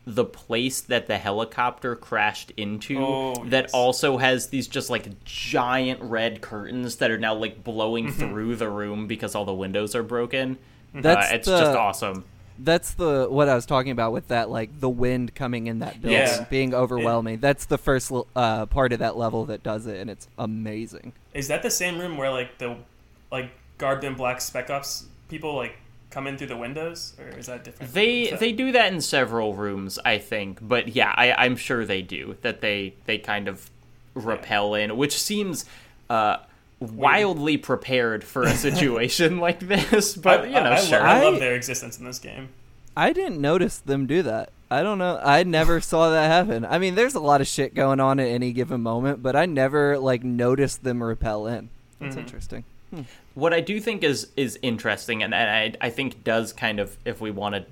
[0.06, 3.74] the place that the helicopter crashed into Oh, that yes.
[3.74, 8.20] also has these just like giant red curtains that are now like blowing Mm-hmm.
[8.30, 10.58] through the room because all the windows are broken.
[10.94, 12.26] That's uh, it's the- just awesome.
[12.60, 16.02] That's the what I was talking about with that like the wind coming in that
[16.02, 16.46] building Yeah.
[16.52, 17.39] being overwhelming.
[17.39, 21.14] That's the first uh, part of that level that does it, and it's amazing.
[21.34, 22.76] Is that the same room where like the
[23.32, 23.50] like
[23.84, 25.76] garbed in black spec ops people like
[26.10, 27.92] come in through the windows, or is that different?
[27.94, 30.60] They that- they do that in several rooms, I think.
[30.62, 32.62] But yeah, I, I'm sure they do that.
[32.62, 33.70] They they kind of
[34.14, 35.66] repel in, which seems
[36.10, 36.38] uh,
[36.80, 40.16] wildly prepared for a situation like this.
[40.16, 41.00] But you know, I, I, sure.
[41.00, 42.50] love, I love their existence in this game.
[42.96, 44.50] I didn't notice them do that.
[44.72, 45.20] I don't know.
[45.24, 46.64] I never saw that happen.
[46.66, 49.46] I mean, there's a lot of shit going on at any given moment, but I
[49.46, 51.70] never like noticed them repel in.
[52.00, 52.20] That's Mhm.
[52.20, 52.64] interesting.
[53.36, 56.98] What I do think is is interesting, and, and I I think does kind of
[57.06, 57.66] if we want to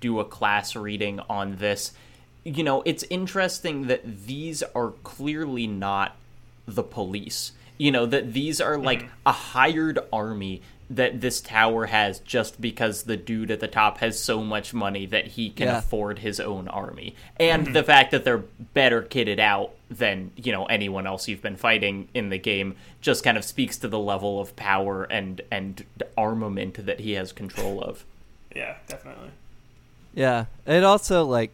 [0.00, 1.92] do a class reading on this,
[2.44, 6.16] you know, it's interesting that these are clearly not
[6.66, 7.52] the police.
[7.78, 9.08] You know that these are like mm.
[9.26, 10.62] a hired army
[10.94, 15.06] that this tower has just because the dude at the top has so much money
[15.06, 15.78] that he can Yeah.
[15.78, 17.16] afford his own army.
[17.40, 17.72] And mm-hmm.
[17.72, 22.08] the fact that they're better kitted out than, you know, anyone else you've been fighting
[22.12, 25.84] in the game just kind of speaks to the level of power and and
[26.16, 28.04] armament that he has control of.
[28.54, 29.30] Yeah, definitely.
[30.14, 30.44] Yeah.
[30.66, 31.52] It also like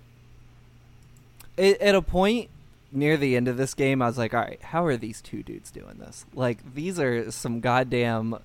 [1.57, 2.51] it, at a point
[2.91, 5.43] near the end of this game, I was like, all right, how are these two
[5.43, 6.25] dudes doing this?
[6.35, 8.39] Like, these are some goddamn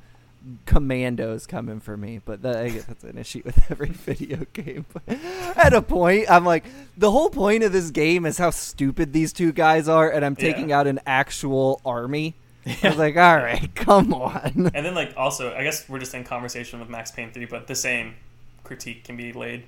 [0.65, 2.19] commandos coming for me.
[2.23, 4.85] But that, I guess that's an issue with every video game.
[4.93, 5.03] But
[5.57, 6.65] at a point, I'm like,
[6.97, 10.35] the whole point of this game is how stupid these two guys are, and I'm
[10.35, 10.79] taking Yeah.
[10.79, 12.35] out an actual army.
[12.83, 14.71] I was like, all right, come on.
[14.73, 17.67] And then like also, I guess we're just in conversation with Max Payne three, but
[17.67, 18.15] the same
[18.63, 19.65] critique can be laid.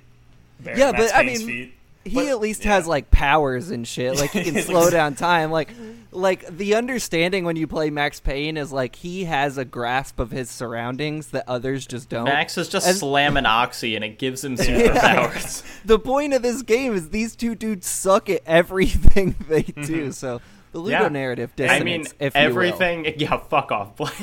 [0.61, 1.73] Bare Yeah, Max but, I mean, feet.
[2.05, 2.71] He But, at least yeah.
[2.75, 4.17] has like powers and shit.
[4.17, 5.51] Like he can slow down time.
[5.51, 5.69] Like
[6.11, 10.31] like the understanding when you play Max Payne is like he has a grasp of
[10.31, 12.25] his surroundings that others just don't.
[12.25, 14.63] Max is just And- slamming oxy and it gives him Yeah.
[14.63, 15.63] superpowers.
[15.85, 20.11] The point of this game is these two dudes suck at everything they do.
[20.11, 20.41] So
[20.71, 21.07] the Ludo Yeah.
[21.09, 22.45] narrative I dissonance, mean, if you will.
[22.47, 23.13] everything.
[23.17, 24.13] Yeah, fuck off, Blake.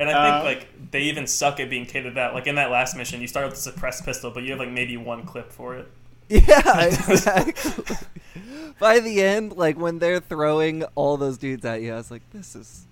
[0.00, 2.32] And I think Uh, like they even suck at being kitted out.
[2.34, 4.70] Like in that last mission, you start with the suppressed pistol, but you have like
[4.70, 5.88] maybe one clip for it.
[6.46, 7.96] Yeah, exactly.
[8.78, 12.22] By the end, like when they're throwing all those dudes at you, I was like,
[12.32, 12.86] "This is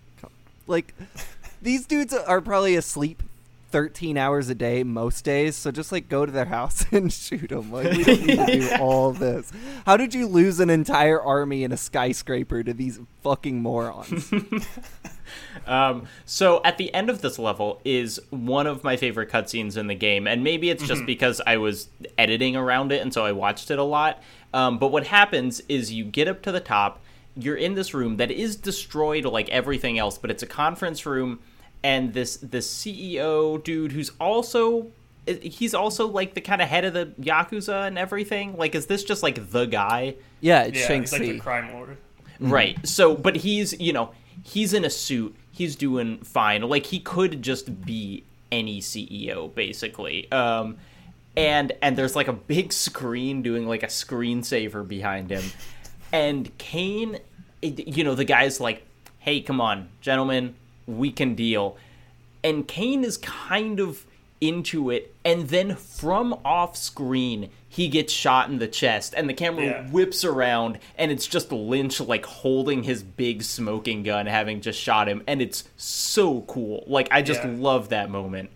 [0.66, 0.94] like
[1.60, 3.22] these dudes are probably asleep
[3.70, 5.54] 13 hours a day most days.
[5.56, 7.70] So just like go to their house and shoot them.
[7.70, 9.52] Like we don't need to do all this.
[9.84, 14.32] How did you lose an entire army in a skyscraper to these fucking morons?
[15.66, 19.88] Um, so at the end of this level is one of my favorite cutscenes in
[19.88, 23.32] the game, and maybe it's just because I was editing around it and so I
[23.32, 24.22] watched it a lot.
[24.54, 27.00] Um, but what happens is you get up to the top,
[27.36, 31.40] you're in this room that is destroyed like everything else, but it's a conference room,
[31.82, 34.92] and this this CEO dude who's also
[35.26, 38.56] he's also like the kind of head of the yakuza and everything.
[38.56, 40.16] Like, is this just like the guy?
[40.40, 41.32] Yeah, it's Yeah, he's like Shang-Chi.
[41.32, 41.96] the crime lord.
[42.38, 42.86] Right.
[42.86, 44.10] So, but he's, you know,
[44.46, 45.34] he's in a suit.
[45.50, 46.62] He's doing fine.
[46.62, 50.30] Like he could just be any CEO basically.
[50.30, 50.76] Um
[51.36, 55.44] and and there's like a big screen doing like a screensaver behind him.
[56.12, 57.18] And Kane
[57.62, 58.86] you know, the guy's like,
[59.18, 60.54] "Hey, come on, gentlemen,
[60.86, 61.76] we can deal."
[62.44, 64.04] And Kane is kind of
[64.40, 69.34] into it and then from off screen he gets shot in the chest and the
[69.34, 69.90] camera Yeah.
[69.90, 75.08] whips around and it's just Lynch like holding his big smoking gun having just shot
[75.10, 76.84] him and it's so cool.
[76.86, 77.54] Like I just Yeah.
[77.58, 78.48] love that moment.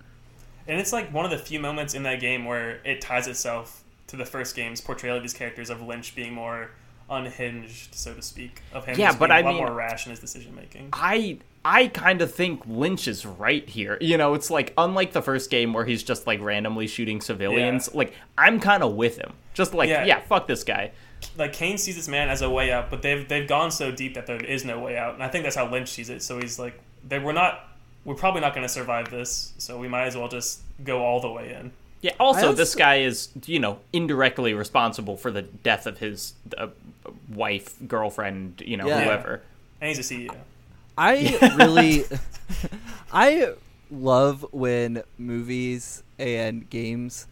[0.66, 3.82] And it's like one of the few moments in that game where it ties itself
[4.06, 6.70] to the first game's portrayal of these characters of Lynch being more
[7.10, 9.72] unhinged, so to speak, of him Yeah, just but being I a lot mean- more
[9.72, 10.90] rash in his decision making.
[10.92, 13.98] I I kind of think Lynch is right here.
[14.00, 17.90] You know, it's like unlike the first game where he's just like randomly shooting civilians.
[17.92, 17.98] Yeah.
[17.98, 19.32] Like I'm kind of with him.
[19.52, 20.04] Just like Yeah.
[20.06, 20.92] yeah, fuck this guy.
[21.36, 24.14] Like Kane sees this man as a way out, but they've they've gone so deep
[24.14, 26.22] that there is no way out, and I think that's how Lynch sees it.
[26.22, 27.68] So he's like, they we're not,
[28.06, 31.20] we're probably not going to survive this, so we might as well just go all
[31.20, 31.72] the way in.
[32.00, 32.12] Yeah.
[32.18, 36.68] Also, also- this guy is, you know, indirectly responsible for the death of his uh,
[37.30, 39.04] wife, girlfriend, you know, Yeah.
[39.04, 39.42] whoever.
[39.80, 40.34] And he's a CEO.
[40.98, 42.04] I really,
[43.12, 43.52] I
[43.90, 47.26] love when movies and games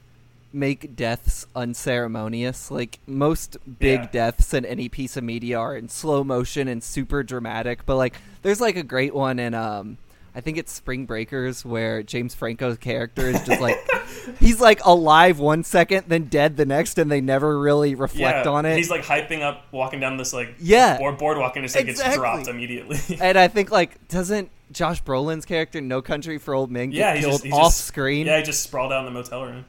[0.52, 2.70] make deaths unceremonious.
[2.70, 4.06] Like most big Yeah.
[4.10, 7.84] deaths in any piece of media are in slow motion and super dramatic.
[7.84, 9.98] But like, there's like a great one in um,
[10.38, 13.76] I think it's Spring Breakers where James Franco's character is just like,
[14.38, 18.52] he's like alive one second, then dead the next, and they never really reflect yeah,
[18.52, 18.76] on it.
[18.76, 20.96] He's like hyping up, walking down this like Yeah.
[20.96, 23.00] board boardwalk, and just like gets dropped immediately.
[23.20, 27.14] and I think like doesn't Josh Brolin's character No Country for Old Men get yeah,
[27.16, 28.28] he's killed just off just, screen?
[28.28, 29.64] Yeah, he just sprawled out in the motel room.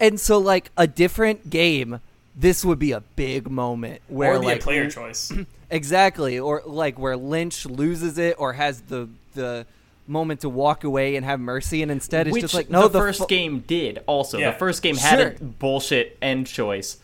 [0.00, 2.00] And so like a different game,
[2.34, 5.32] this would be a big moment where or be like a player choice.
[5.70, 9.66] exactly, or like where Lynch loses it or has the the
[10.10, 12.98] moment to walk away and have mercy, and instead it's Which just like no, the,
[12.98, 14.00] first fu- game did.
[14.06, 14.50] Also, Yeah.
[14.50, 15.28] the first game had Sure.
[15.28, 16.98] a bullshit end choice.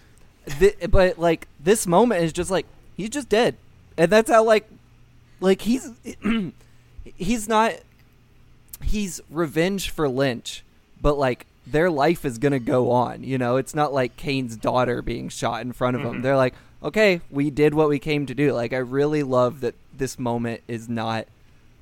[0.46, 3.56] thi- but like this moment is just like he's just dead,
[3.96, 4.68] and that's how like
[5.40, 5.88] like he's
[7.16, 7.72] he's not
[8.82, 10.62] he's revenge for Lynch,
[11.00, 13.22] but like their life is gonna go on.
[13.24, 16.16] You know, it's not like Kane's daughter being shot in front of him.
[16.20, 16.22] Mhm.
[16.22, 18.52] They're like, okay, we did what we came to do.
[18.52, 21.26] Like I really love that this moment is not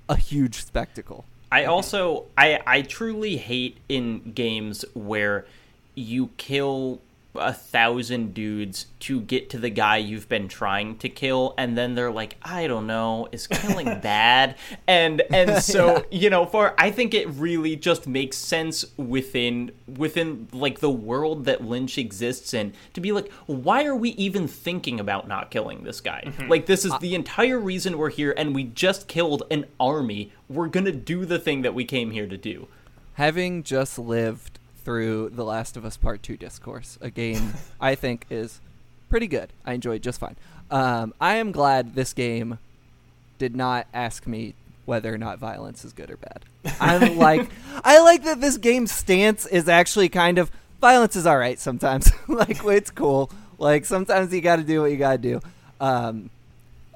[0.08, 1.24] a huge spectacle.
[1.50, 5.46] I also I I truly hate in games where
[5.94, 7.00] you kill
[7.36, 11.94] a thousand dudes to get to the guy you've been trying to kill and then
[11.94, 14.56] they're like I don't know is killing bad?
[14.86, 20.48] And and so you know for I think it really just makes sense within within
[20.52, 25.00] like the world that Lynch exists in to be like why are we even thinking
[25.00, 26.22] about not killing this guy?
[26.26, 26.48] Mm-hmm.
[26.48, 30.32] Like this is uh the entire reason we're here and we just killed an army.
[30.48, 32.68] We're gonna do the thing that we came here to do.
[33.14, 38.26] Having just lived through The Last of Us Part 2 Discourse, a game I think
[38.30, 38.60] is
[39.08, 39.50] pretty good.
[39.64, 40.36] I enjoyed just fine.
[40.70, 42.58] Um, I am glad this game
[43.38, 44.54] did not ask me
[44.86, 46.44] whether or not violence is good or bad.
[46.80, 47.48] I'm like,
[47.84, 52.10] I like that this game's stance is actually kind of violence is all right sometimes.
[52.28, 53.30] like it's cool.
[53.58, 55.40] Like sometimes you got to do what you got to do.
[55.80, 56.28] Um,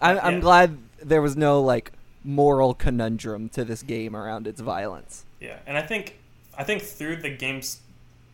[0.02, 0.40] I'm, I'm Yeah.
[0.40, 1.92] glad there was no like
[2.24, 5.24] moral conundrum to this game around its violence.
[5.40, 6.17] Yeah, and I think
[6.58, 7.80] I think through the game's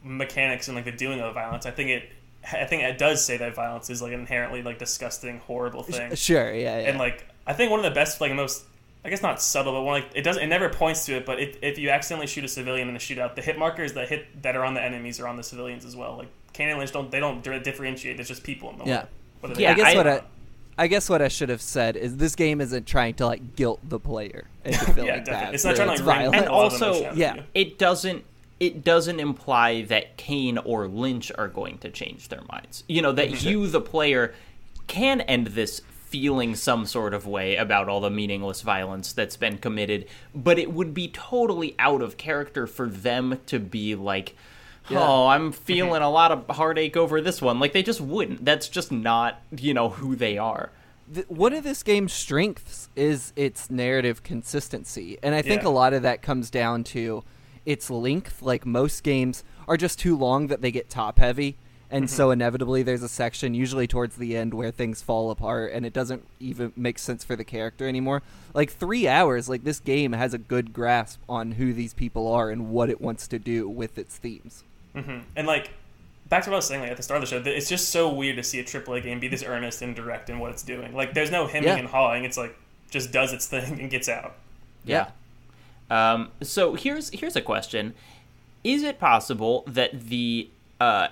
[0.02, 2.10] mechanics and like the dealing of violence, I think it
[2.52, 6.14] I think it does say that violence is like an inherently like disgusting, horrible thing.
[6.14, 6.88] Sure, yeah, yeah.
[6.88, 8.64] And like I think one of the best, like most,
[9.04, 11.24] I guess not subtle, but one like it doesn't, it never points to it.
[11.26, 14.08] But it, if you accidentally shoot a civilian in a shootout, the hit markers that
[14.08, 16.16] hit that are on the enemies are on the civilians as well.
[16.16, 18.18] Like Kane and Lynch don't they don't differentiate.
[18.20, 19.04] It's just people in the Yeah.
[19.42, 19.52] way.
[19.58, 20.22] Yeah, I guess I- what I,
[20.76, 23.80] I guess what I should have said is this game isn't trying to like guilt
[23.88, 25.54] the player into feeling yeah, bad.
[25.54, 26.42] It's not for trying to like bring violence.
[26.42, 27.42] And a lot of also- emotion out of yeah.
[27.54, 28.24] it doesn't
[28.60, 32.84] it doesn't imply that Kane or Lynch are going to change their minds.
[32.88, 33.48] You know that mm-hmm.
[33.48, 34.34] you the player
[34.86, 35.80] can end this
[36.14, 40.72] feeling some sort of way about all the meaningless violence that's been committed, but it
[40.72, 44.36] would be totally out of character for them to be like
[44.88, 44.98] Yeah.
[45.00, 47.58] Oh, I'm feeling a lot of heartache over this one.
[47.58, 48.44] Like they just wouldn't.
[48.44, 50.70] That's just not, you know, who they are.
[51.12, 55.68] Th- one of this game's strengths is its narrative consistency, and I think Yeah.
[55.68, 57.24] a lot of that comes down to
[57.66, 58.42] its length.
[58.42, 61.56] Like most games are just too long that they get top heavy,
[61.90, 62.32] and so mm-hmm.
[62.34, 66.26] inevitably there's a section, usually towards the end, where things fall apart, and it doesn't
[66.40, 68.22] even make sense for the character anymore.
[68.54, 72.50] Like three hours, like this game has a good grasp on who these people are
[72.50, 74.64] and what it wants to do with its themes.
[74.94, 75.70] Hmm And like
[76.28, 77.90] back to what I was saying like, at the start of the show, it's just
[77.90, 80.62] so weird to see a AAA game be this earnest and direct in what it's
[80.62, 80.94] doing.
[80.94, 81.76] Like there's no hemming Yeah.
[81.76, 82.24] and hawing.
[82.24, 82.56] It's like
[82.90, 84.34] just does its thing and gets out.
[84.84, 85.08] Yeah.
[85.90, 87.94] Um, so here's here's a question:
[88.62, 90.48] Is it possible that the
[90.80, 91.08] uh,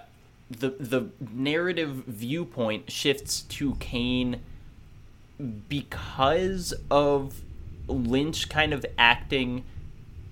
[0.51, 4.41] the the narrative viewpoint shifts to Kane
[5.69, 7.41] because of
[7.89, 9.65] Lynch kind of acting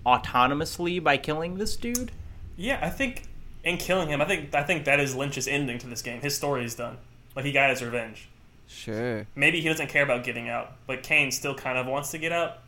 [0.07, 2.11] autonomously by killing this dude?
[2.57, 3.25] Yeah, I think
[3.65, 6.21] in killing him, I think I think that is Lynch's ending to this game.
[6.21, 6.99] His story is done.
[7.37, 8.29] Like he got his revenge.
[8.67, 9.27] Sure.
[9.35, 12.33] Maybe he doesn't care about getting out, but Kane still kind of wants to get
[12.33, 12.59] out.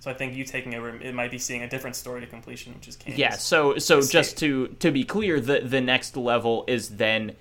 [0.00, 2.74] So I think you taking over, it might be seeing a different story to completion,
[2.74, 3.18] which is Kane's.
[3.18, 3.32] Yeah.
[3.32, 4.12] So so escape.
[4.12, 7.36] just to to be clear, the the next level is then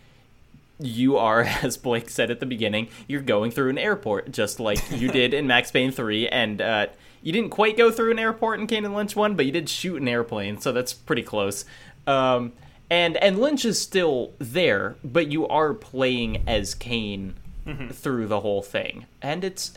[0.81, 4.79] you are, as Blake said at the beginning, you're going through an airport, just like
[4.91, 6.27] you did in Max Payne 3.
[6.27, 6.87] And uh,
[7.21, 9.69] you didn't quite go through an airport in Kane and Lynch 1, but you did
[9.69, 11.65] shoot an airplane, so that's pretty close.
[12.07, 12.53] Um,
[12.91, 17.35] and, and Lynch is still there, but you are playing as Kane
[17.65, 17.87] mm-hmm.
[17.87, 19.05] through the whole thing.
[19.21, 19.73] And it's.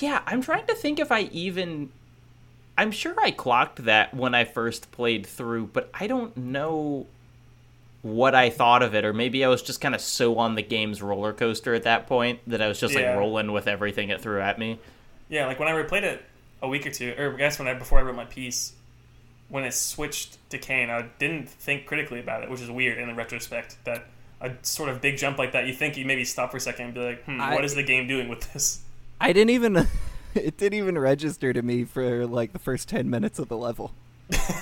[0.00, 1.90] Yeah, I'm trying to think if I even.
[2.76, 7.06] I'm sure I clocked that when I first played through, but I don't know
[8.00, 10.62] what I thought of it, or maybe I was just kind of so on the
[10.62, 13.10] game's roller coaster at that point that I was just Yeah.
[13.10, 14.80] like rolling with everything it threw at me.
[15.28, 16.24] Yeah, like when I replayed it
[16.60, 18.72] a week or two, or I guess when I before I wrote my piece,
[19.52, 23.14] when it switched to Kane, I didn't think critically about it, which is weird in
[23.14, 23.76] retrospect.
[23.84, 24.06] That
[24.40, 26.86] a sort of big jump like that, you think you maybe stop for a second
[26.86, 28.80] and be like, hmm, I- what is the game doing with this?
[29.20, 29.76] I didn't even.
[30.34, 33.92] it didn't even register to me for like the first ten minutes of the level.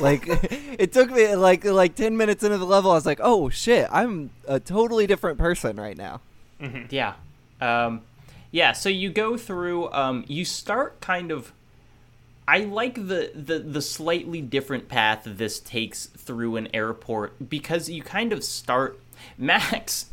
[0.00, 3.48] like it took me like like ten minutes into the level, I was like, "Oh
[3.48, 6.20] shit, I'm a totally different person right now."
[6.90, 7.14] Yeah.
[7.60, 8.02] Um,
[8.50, 11.52] yeah, so you go through, um, you start kind of.
[12.50, 18.02] I like the, the, the slightly different path this takes through an airport because you
[18.02, 18.98] kind of start.
[19.38, 20.06] Max,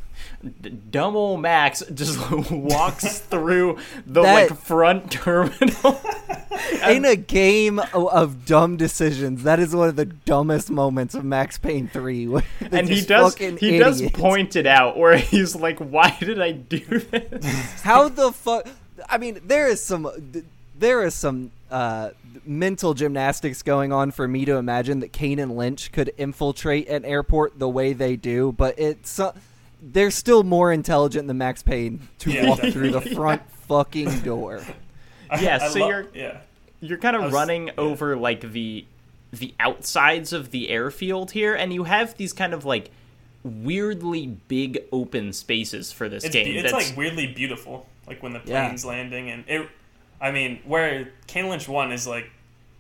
[0.61, 2.19] d- dumb old Max, just
[2.51, 5.99] walks through the That- like front terminal.
[6.87, 11.23] In a game o- of dumb decisions, that is one of the dumbest moments of
[11.23, 12.25] Max Payne Three.
[12.71, 16.79] and he does he does point it out where he's like, "Why did I do
[16.99, 18.67] this?" How the fuck?
[19.09, 20.09] I mean, there is some,
[20.77, 22.11] there is some uh,
[22.45, 27.03] mental gymnastics going on for me to imagine that Kane and Lynch could infiltrate an
[27.05, 29.33] airport the way they do, but it's uh,
[29.81, 33.15] they're still more intelligent than Max Payne to Yeah, walk through the definitely.
[33.15, 34.61] front fucking door.
[35.41, 36.37] Yeah, I so lo- you're- yeah.
[36.79, 37.73] you're kind of was- running yeah.
[37.77, 38.85] over like the
[39.33, 42.89] the outsides of the airfield here and you have these kind of like
[43.43, 48.23] weirdly big open spaces for this It's, game be- it's that's like weirdly beautiful, like
[48.23, 48.67] when the Yeah.
[48.67, 49.69] plane's landing, and it.
[50.19, 52.31] I mean, where Kane Lynch One is like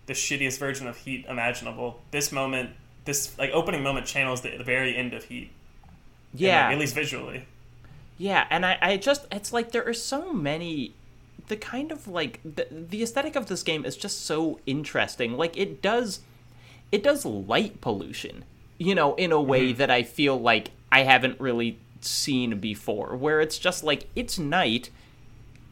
[0.07, 1.99] the shittiest version of Heat imaginable.
[2.11, 2.71] This moment,
[3.05, 5.51] this like opening moment, channels the, the very end of Heat.
[6.31, 7.45] and, yeah like, at least visually.
[8.17, 10.93] yeah and I, I just it's like there are so many
[11.47, 15.57] the kind of like the, the aesthetic of this game is just so interesting like
[15.57, 16.21] it does
[16.91, 18.43] it does light pollution
[18.77, 19.77] you know in a way mm-hmm.
[19.77, 24.89] that i feel like i haven't really seen before where it's just like it's night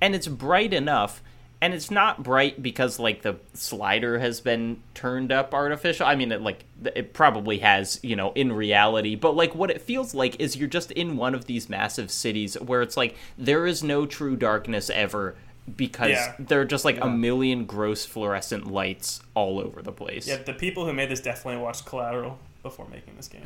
[0.02, 1.22] and it's bright enough
[1.62, 6.32] and it's not bright because like the slider has been turned up artificial i mean
[6.32, 10.40] it like it probably has you know in reality but like what it feels like
[10.40, 14.06] is you're just in one of these massive cities where it's like there is no
[14.06, 15.36] true darkness ever
[15.78, 16.36] because Yeah.
[16.38, 20.54] there are just like a million gross fluorescent lights all over the place Yeah, the
[20.54, 23.42] people who made this definitely watched Collateral before making this game.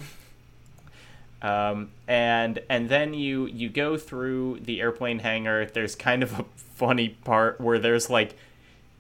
[1.42, 5.66] Um, and and then you you go through the airplane hangar.
[5.66, 8.36] There's kind of a funny part where there's like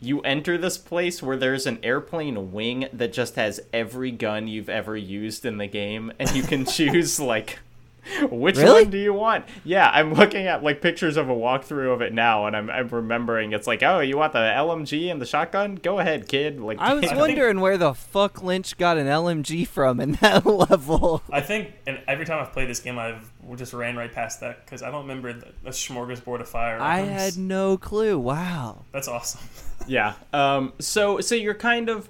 [0.02, 4.70] you enter this place where there's an airplane wing that just has every gun you've
[4.70, 7.60] ever used in the game, and you can choose like
[8.32, 8.84] which Really?
[8.84, 9.46] one do you want?
[9.64, 12.88] Yeah, I'm looking at like pictures of a walkthrough of it now, and I'm I'm
[12.88, 15.76] remembering it's like oh you want the LMG and the shotgun?
[15.76, 16.60] Go ahead, kid.
[16.60, 20.46] Like I was think- wondering where the fuck Lynch got an LMG from in that
[20.46, 21.22] level.
[21.32, 24.66] I think, and every time I've played this game, I've just ran right past that
[24.66, 26.80] because I don't remember the, a smorgasbord of fire.
[26.80, 28.18] I had no clue.
[28.20, 28.86] Wow.
[28.92, 29.42] That's awesome.
[29.88, 32.10] yeah um so so you're kind of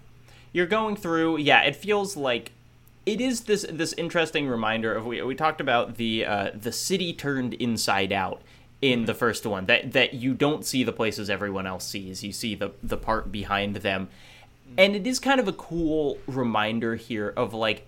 [0.52, 2.52] you're going through yeah it feels like
[3.10, 7.14] it is this this interesting reminder of we we talked about the uh the city
[7.14, 8.42] turned inside out
[8.82, 9.06] in mm-hmm.
[9.06, 12.24] the first one that that you don't see the places everyone else sees.
[12.24, 14.08] You see the the part behind them.
[14.08, 14.76] Mm-hmm.
[14.78, 17.86] And it is kind of a cool reminder here of like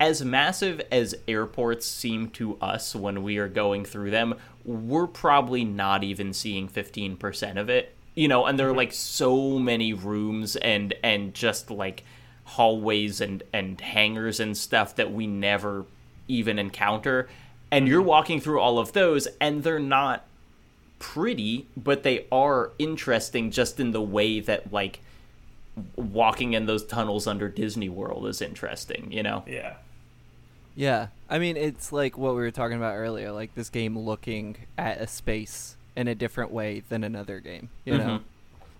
[0.00, 4.34] as massive as airports seem to us when we are going through them,
[4.64, 7.94] we're probably not even seeing 15% of it.
[8.16, 8.78] You know, and there are mm-hmm.
[8.78, 12.04] like so many rooms and and just like
[12.44, 15.86] hallways and and hangars and stuff that we never
[16.28, 17.28] even encounter.
[17.70, 20.24] And you're walking through all of those and they're not
[20.98, 25.00] pretty, but they are interesting just in the way that like
[25.96, 29.42] walking in those tunnels under Disney World is interesting, you know?
[29.46, 29.74] Yeah.
[30.76, 34.56] Yeah, I mean it's like what we were talking about earlier, like this game looking
[34.78, 37.70] at a space in a different way than another game.
[37.84, 38.22] You know, Mhm.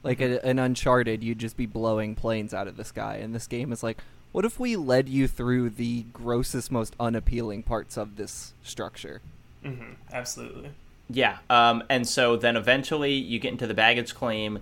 [0.05, 3.47] Like a, an Uncharted, you'd just be blowing planes out of the sky, and this
[3.47, 3.99] game is like,
[4.33, 9.21] what if we led you through the grossest, most unappealing parts of this structure?
[9.63, 10.71] hmm Absolutely.
[11.09, 11.39] Yeah.
[11.51, 14.61] Um, and so then eventually you get into the baggage claim,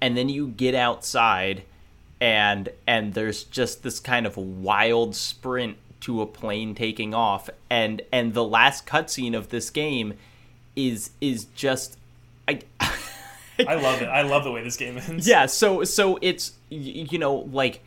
[0.00, 1.62] and then you get outside,
[2.20, 8.02] and and there's just this kind of wild sprint to a plane taking off, and
[8.12, 10.14] and the last cutscene of this game
[10.76, 11.96] is is just
[12.48, 12.60] I.
[13.68, 14.06] I love it.
[14.06, 15.26] I love the way this game ends.
[15.26, 17.82] Yeah, so so it's you know like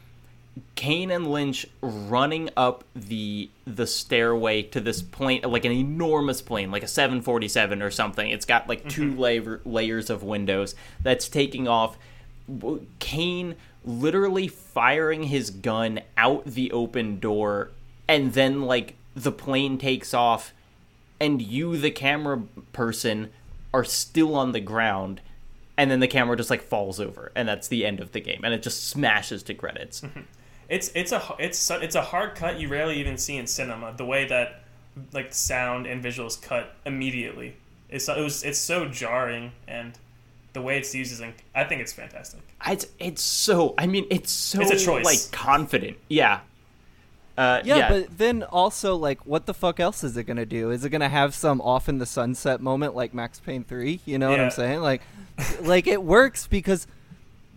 [0.76, 6.72] Kane and Lynch running up the the stairway to this plane like an enormous plane
[6.72, 8.30] like a 747 or something.
[8.30, 9.20] It's got like 2 mm-hmm.
[9.20, 11.98] layer, layers of windows that's taking off
[13.00, 17.72] Kane literally firing his gun out the open door
[18.08, 20.54] and then like the plane takes off
[21.20, 22.42] and you the camera
[22.74, 23.30] person
[23.74, 25.22] are still on the ground
[25.78, 28.42] and then the camera just like falls over and that's the end of the game
[28.44, 30.02] and it just smashes to credits
[30.68, 33.94] It's it's a it's it's a hard cut you rarely even see in cinema.
[33.96, 34.64] The way that
[35.14, 37.56] like sound and visuals cut immediately.
[37.88, 39.94] It's it was it's so jarring and
[40.54, 42.40] the way it's used is inc- I think it's fantastic.
[42.66, 45.06] it's it's so i mean it's so It's a choice.
[45.06, 46.40] like confident yeah
[47.38, 50.72] uh, Yeah, yeah, but then also like, what the fuck else is it gonna do?
[50.72, 54.00] Is it gonna have some off in the sunset moment like Max Payne three?
[54.06, 54.80] You know what I'm saying?
[54.82, 55.02] Like,
[55.62, 56.88] like it works because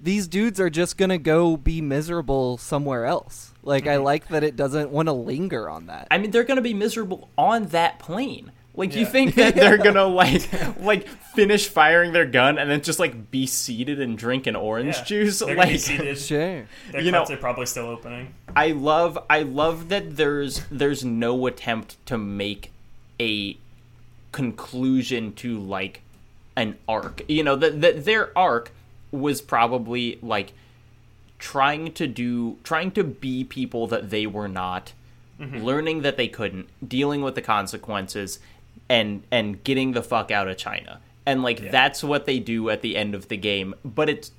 [0.02, 3.52] these dudes are just gonna go be miserable somewhere else.
[3.62, 4.04] Like, I Mhm.
[4.04, 6.06] like that it doesn't want to linger on that.
[6.10, 8.52] I mean, they're gonna be miserable on that plane.
[8.74, 10.48] Like, you think that they're gonna like
[10.80, 14.96] like finish firing their gun and then just like be seated and drink an orange
[14.98, 15.04] Yeah.
[15.04, 15.38] juice?
[15.40, 16.18] They're gonna be Like, seated.
[16.20, 16.66] Sure.
[16.92, 18.34] Their you know- cuts are probably still opening.
[18.54, 22.70] I love I love that there's there's no attempt to make
[23.20, 23.56] a
[24.30, 26.02] conclusion to like
[26.58, 27.22] an arc.
[27.28, 28.72] You know, that that their arc
[29.10, 30.52] was probably like
[31.38, 34.92] trying to do trying to be people that they were not,
[35.40, 35.62] mm-hmm.
[35.62, 38.40] learning that they couldn't, dealing with the consequences
[38.88, 41.00] and and getting the fuck out of China.
[41.24, 41.70] And like Yeah.
[41.70, 43.74] that's what they do at the end of the game.
[43.84, 44.32] But it's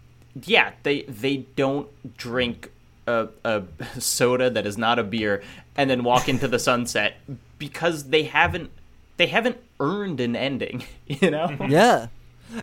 [0.45, 2.69] yeah, they they don't drink
[3.07, 3.63] a, a
[3.99, 5.41] soda that is not a beer
[5.77, 7.15] and then walk into the sunset
[7.57, 8.71] because they haven't
[9.19, 11.55] they haven't earned an ending, you know?
[11.67, 12.07] Yeah.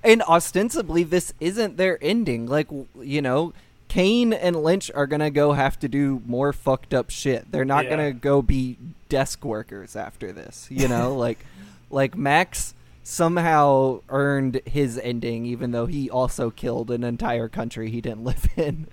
[0.03, 2.47] And ostensibly, this isn't their ending.
[2.47, 2.67] Like,
[3.01, 3.53] you know,
[3.89, 7.53] Kane and Lynch are going to go have to do more fucked up shit.
[7.53, 7.97] They're not Yeah.
[7.97, 8.79] going to go be
[9.09, 11.15] desk workers after this, you know?
[11.27, 11.39] like,
[11.91, 18.01] like Max somehow earned his ending, even though he also killed an entire country he
[18.01, 18.87] didn't live in.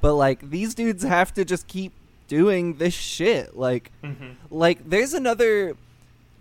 [0.00, 1.92] but, like, these dudes have to just keep
[2.28, 3.56] doing this shit.
[3.56, 5.74] Like, hmm like there's another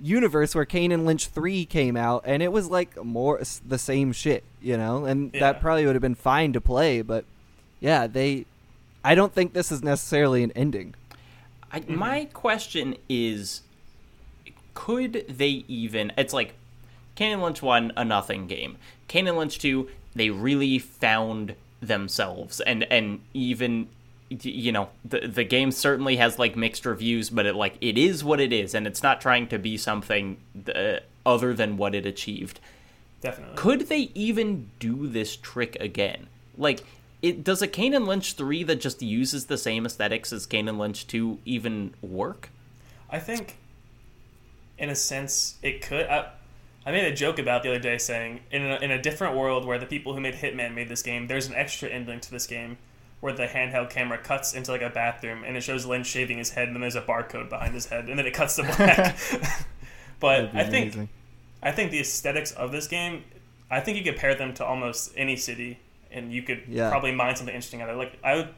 [0.01, 4.11] universe where Kane and Lynch 3 came out and it was like more the same
[4.11, 5.05] shit, you know?
[5.05, 5.39] And Yeah.
[5.41, 7.25] that probably would have been fine to play, but
[7.79, 8.45] yeah, they
[9.03, 10.93] I don't think this is necessarily an ending.
[11.71, 11.95] I, mm-hmm.
[11.97, 13.61] My question is
[14.73, 16.53] could they even it's like
[17.15, 18.77] Kane and Lynch 1 a nothing game.
[19.07, 23.87] Kane and Lynch 2 they really found themselves and and even
[24.29, 28.23] you know the the game certainly has like mixed reviews but it like it is
[28.23, 30.37] what it is and it's not trying to be something
[30.75, 32.59] uh, other than what it achieved
[33.21, 33.55] Definitely.
[33.55, 36.27] could they even do this trick again?
[36.57, 36.83] Like,
[37.21, 40.67] it does a Kane and Lynch three that just uses the same aesthetics as Kane
[40.67, 42.49] and Lynch two even work?
[43.09, 43.57] I think,
[44.77, 46.05] in a sense, it could.
[46.07, 46.29] I,
[46.85, 49.65] I made a joke about the other day saying, in a, in a different world
[49.65, 52.45] where the people who made Hitman made this game, there's an extra ending to this
[52.47, 52.77] game
[53.19, 56.51] where the handheld camera cuts into like a bathroom and it shows Lynch shaving his
[56.51, 59.17] head, and then there's a barcode behind his head, and then it cuts to black.
[60.19, 61.09] but I think amazing.
[61.63, 63.23] I think the aesthetics of this game,
[63.71, 65.79] I think you could pair them to almost any city,
[66.11, 66.89] and you could Yeah.
[66.89, 67.99] probably mine something interesting out of it.
[67.99, 68.49] Like I would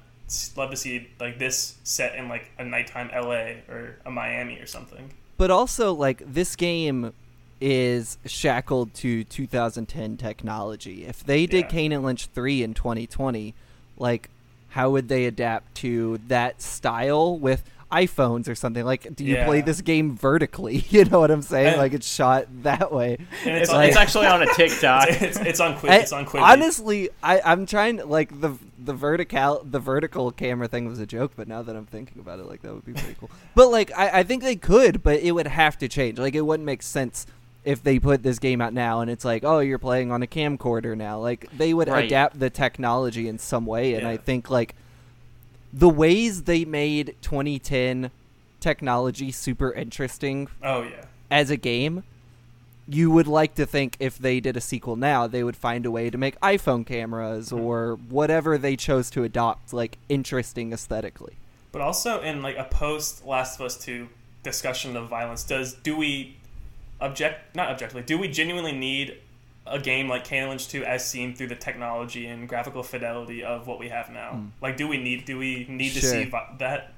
[0.56, 4.66] love to see like this set in like a nighttime LA or a Miami or
[4.68, 5.12] something.
[5.38, 7.14] But also like this game
[7.62, 11.06] is shackled to 2010 technology.
[11.06, 11.68] If they did Yeah.
[11.72, 13.54] Kane and Lynch 3 in 2020,
[13.98, 14.30] like
[14.70, 18.86] how would they adapt to that style with iPhones or something?
[18.86, 20.86] Like do you play this game vertically?
[20.90, 21.68] You know what I'm saying?
[21.70, 23.18] And- like it's shot that way.
[23.46, 25.08] And It's, it's, on, it's actually on a TikTok.
[25.10, 26.00] it's, it's, it's on Quibi.
[26.02, 26.42] It's on Quibi.
[26.42, 31.06] honestly, I, I'm trying to like the the vertical the vertical camera thing was a
[31.08, 33.30] joke, but now that I'm thinking about it, like that would be pretty cool.
[33.56, 36.20] But like I, I think they could, but it would have to change.
[36.20, 37.26] Like it wouldn't make sense
[37.70, 40.28] if they put this game out now and it's like, oh, you're playing on a
[40.28, 41.20] camcorder now.
[41.20, 42.06] Like they would Right.
[42.06, 44.74] adapt the technology in some way, and I think like
[45.72, 48.10] the ways they made 2010
[48.60, 51.06] technology super interesting oh yeah.
[51.30, 52.04] as a game,
[52.88, 55.92] you would like to think if they did a sequel now, they would find a
[55.92, 57.60] way to make iPhone cameras Hmm.
[57.60, 61.34] or whatever they chose to adopt, like interesting aesthetically.
[61.72, 64.10] But also in like a post Last of Us Two
[64.42, 66.36] discussion of violence, does do we
[67.02, 68.04] object not objectively?
[68.04, 69.18] Do we genuinely need
[69.66, 73.44] a game like Kane and Lynch Two as seen through the technology and graphical fidelity
[73.44, 74.44] of what we have now?
[74.62, 76.94] Like, do we need do we need to see vi- that?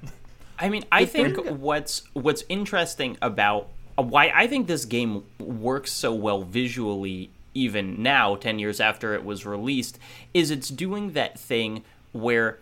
[0.59, 5.91] I mean, I think what's what's interesting about uh, why I think this game works
[5.91, 9.99] so well visually, even now, ten years after it was released,
[10.33, 12.59] is it's doing that thing where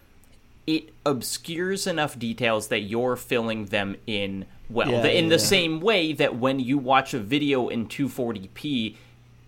[0.65, 4.89] it obscures enough details that you're filling them in well.
[4.89, 8.95] Yeah, in yeah, the same way that when you watch a video in 240p,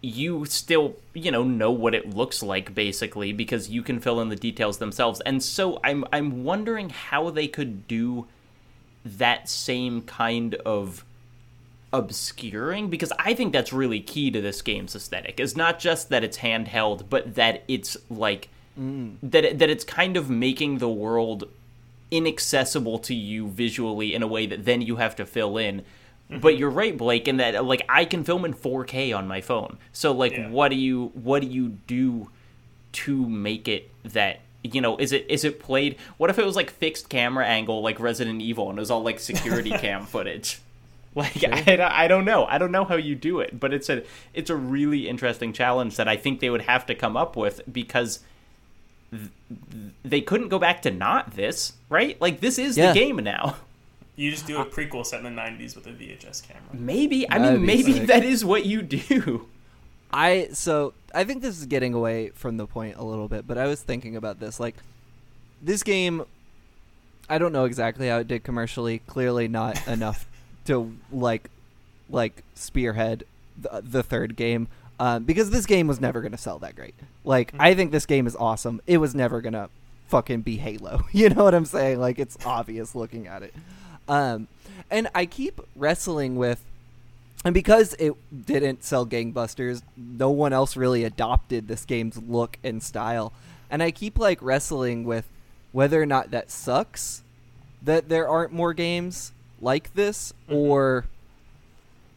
[0.01, 4.29] you still, you know, know what it looks like basically because you can fill in
[4.29, 5.21] the details themselves.
[5.21, 8.27] And so I'm I'm wondering how they could do
[9.05, 11.05] that same kind of
[11.93, 15.39] obscuring because I think that's really key to this game's aesthetic.
[15.39, 18.49] Is not just that it's handheld, but that it's like
[18.79, 19.15] mm.
[19.21, 21.47] that it, that it's kind of making the world
[22.11, 25.81] inaccessible to you visually in a way that then you have to fill in.
[26.29, 26.39] Mm-hmm.
[26.39, 29.77] But you're right, Blake, in that like I can film in 4K on my phone.
[29.93, 30.49] So like, yeah.
[30.49, 32.29] what do you what do you do
[32.93, 35.97] to make it that you know is it is it played?
[36.17, 39.03] What if it was like fixed camera angle like Resident Evil and it was all
[39.03, 40.59] like security cam footage?
[41.13, 42.45] Like I, I don't know.
[42.45, 44.03] I don't know how you do it, but it's a
[44.33, 47.59] it's a really interesting challenge that I think they would have to come up with
[47.69, 48.21] because
[50.03, 52.19] they couldn't go back to not this, right?
[52.21, 52.93] Like this is yeah.
[52.93, 53.57] the game now.
[54.15, 56.63] You just do a uh, prequel set in the '90s with a VHS camera.
[56.73, 57.27] Maybe.
[57.29, 58.07] I That'd mean, maybe sick.
[58.07, 59.47] that is what you do.
[60.13, 63.57] I so I think this is getting away from the point a little bit, but
[63.57, 64.59] I was thinking about this.
[64.59, 64.75] Like
[65.61, 66.25] this game
[67.29, 68.99] I don't know exactly how it did commercially.
[69.07, 70.27] Clearly not enough
[70.65, 71.49] to like
[72.09, 73.23] like spearhead
[73.57, 74.67] the, the third game
[75.01, 76.93] um, because this game was never going to sell that great.
[77.25, 77.61] Like mm-hmm.
[77.61, 78.81] I think this game is awesome.
[78.85, 79.67] It was never going to
[80.09, 81.01] fucking be Halo.
[81.11, 81.99] You know what I'm saying?
[81.99, 83.53] Like it's obvious looking at it.
[84.07, 84.47] Um,
[84.91, 86.63] and I keep wrestling with
[87.43, 88.13] and because it
[88.45, 93.33] didn't sell gangbusters, no one else really adopted this game's look and style.
[93.71, 95.27] And I keep like wrestling with
[95.71, 97.23] whether or not that sucks
[97.81, 100.57] that there aren't more games like this mm-hmm.
[100.57, 101.05] or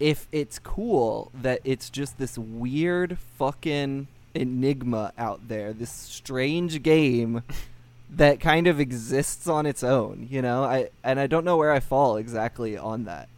[0.01, 7.43] if it's cool that it's just this weird fucking enigma out there, this strange game
[8.11, 10.65] that kind of exists on its own, you know?
[10.65, 13.29] I and I don't know where I fall exactly on that.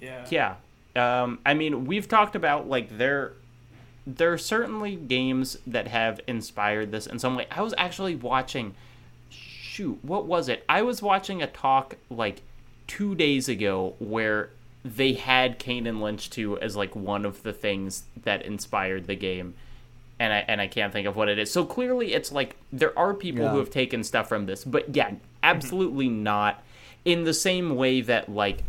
[0.00, 0.26] Yeah.
[0.30, 0.54] Yeah.
[0.96, 3.32] Um, I mean, we've talked about like there
[4.06, 7.46] there are certainly games that have inspired this in some way.
[7.50, 8.74] I was actually watching
[9.28, 10.64] shoot, what was it?
[10.68, 12.42] I was watching a talk like
[12.86, 14.50] two days ago where
[14.84, 19.14] they had Kane and Lynch 2 as like one of the things that inspired the
[19.14, 19.54] game.
[20.18, 21.50] And I and I can't think of what it is.
[21.50, 23.52] So clearly it's like there are people yeah.
[23.52, 25.12] who have taken stuff from this, but yeah,
[25.42, 26.22] absolutely mm-hmm.
[26.22, 26.62] not
[27.04, 28.62] in the same way that like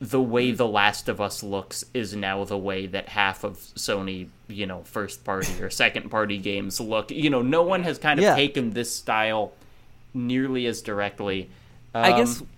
[0.00, 4.28] the way The Last of Us looks is now the way that half of Sony,
[4.46, 7.10] you know, first party or second party games look.
[7.10, 8.34] You know, no one has kind of yeah.
[8.34, 9.52] taken this style
[10.12, 11.48] nearly as directly.
[11.94, 12.48] Um, I guess um,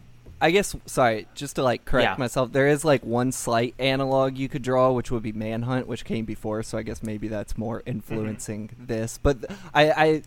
[0.40, 2.16] I guess sorry, just to like correct yeah.
[2.16, 6.04] myself, there is like one slight analog you could draw, which would be Manhunt, which
[6.04, 6.62] came before.
[6.62, 8.86] So I guess maybe that's more influencing mm-hmm.
[8.86, 9.18] this.
[9.20, 9.38] But
[9.74, 10.22] I, I,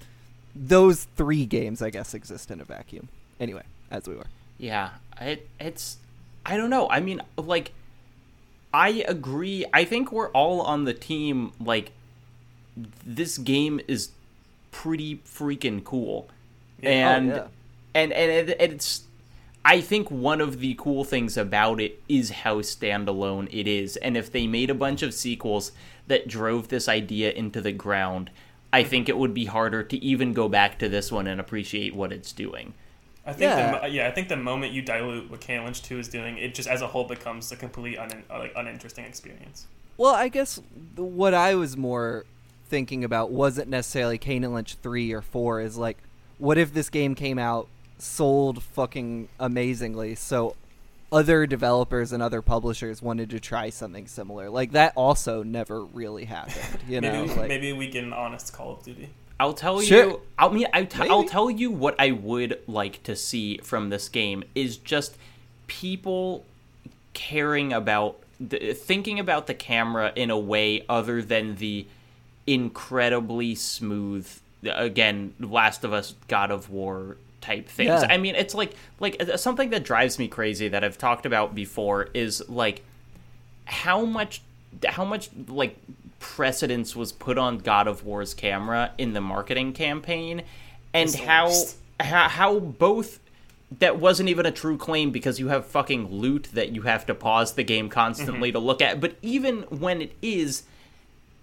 [0.55, 3.07] those three games, I guess, exist in a vacuum.
[3.39, 4.27] Anyway, as we were.
[4.57, 5.97] Yeah, it, it's,
[6.45, 6.89] I don't know.
[6.89, 7.71] I mean, like,
[8.73, 9.65] I agree.
[9.73, 11.53] I think we're all on the team.
[11.59, 11.91] Like,
[13.05, 14.09] this game is
[14.71, 16.29] pretty freaking cool,
[16.81, 17.15] yeah.
[17.15, 17.47] and oh, yeah.
[17.93, 19.03] and and it, it's
[19.63, 23.95] I think one of the cool things about it is how standalone it is.
[23.97, 25.71] And if they made a bunch of sequels
[26.07, 28.31] that drove this idea into the ground,
[28.73, 31.95] I think it would be harder to even go back to this one and appreciate
[31.95, 32.73] what it's doing.
[33.25, 33.79] I think yeah.
[33.79, 36.55] The, yeah, I think the moment you dilute what Kane Lynch 2 is doing, it
[36.55, 39.67] just as a whole becomes a completely un, uh, like uninteresting experience.
[39.95, 40.59] Well, I guess
[40.95, 42.25] what I was more
[42.67, 45.97] thinking about wasn't necessarily Kane and Lynch 3 or 4 is like
[46.39, 47.67] what if this game came out
[48.01, 50.15] sold fucking amazingly.
[50.15, 50.55] So
[51.11, 54.49] other developers and other publishers wanted to try something similar.
[54.49, 56.79] Like that also never really happened.
[56.87, 59.09] You maybe, know, like, maybe we get an honest Call of Duty.
[59.39, 60.05] I'll tell sure.
[60.05, 60.21] you.
[60.37, 64.07] I mean, I t- I'll tell you what I would like to see from this
[64.07, 65.17] game is just
[65.67, 66.45] people
[67.13, 71.87] caring about the, thinking about the camera in a way other than the
[72.47, 74.27] incredibly smooth
[74.63, 77.89] again last of us god of war type things.
[77.89, 78.07] Yeah.
[78.09, 81.53] I mean, it's like like uh, something that drives me crazy that I've talked about
[81.53, 82.83] before is like
[83.65, 84.41] how much
[84.85, 85.75] how much like
[86.19, 90.43] precedence was put on God of War's camera in the marketing campaign
[90.93, 91.51] and how,
[91.99, 93.19] how how both
[93.79, 97.15] that wasn't even a true claim because you have fucking loot that you have to
[97.15, 98.59] pause the game constantly mm-hmm.
[98.59, 100.63] to look at but even when it is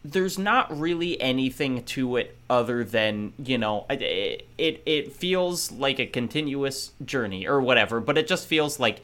[0.05, 5.99] there's not really anything to it other than you know it, it it feels like
[5.99, 9.01] a continuous journey or whatever but it just feels like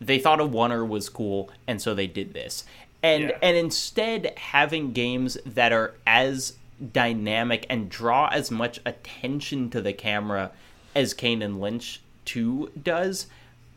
[0.00, 2.64] they thought a oneer was cool and so they did this
[3.02, 3.38] and yeah.
[3.42, 6.54] and instead having games that are as
[6.92, 10.50] dynamic and draw as much attention to the camera
[10.94, 13.26] as Kane and Lynch 2 does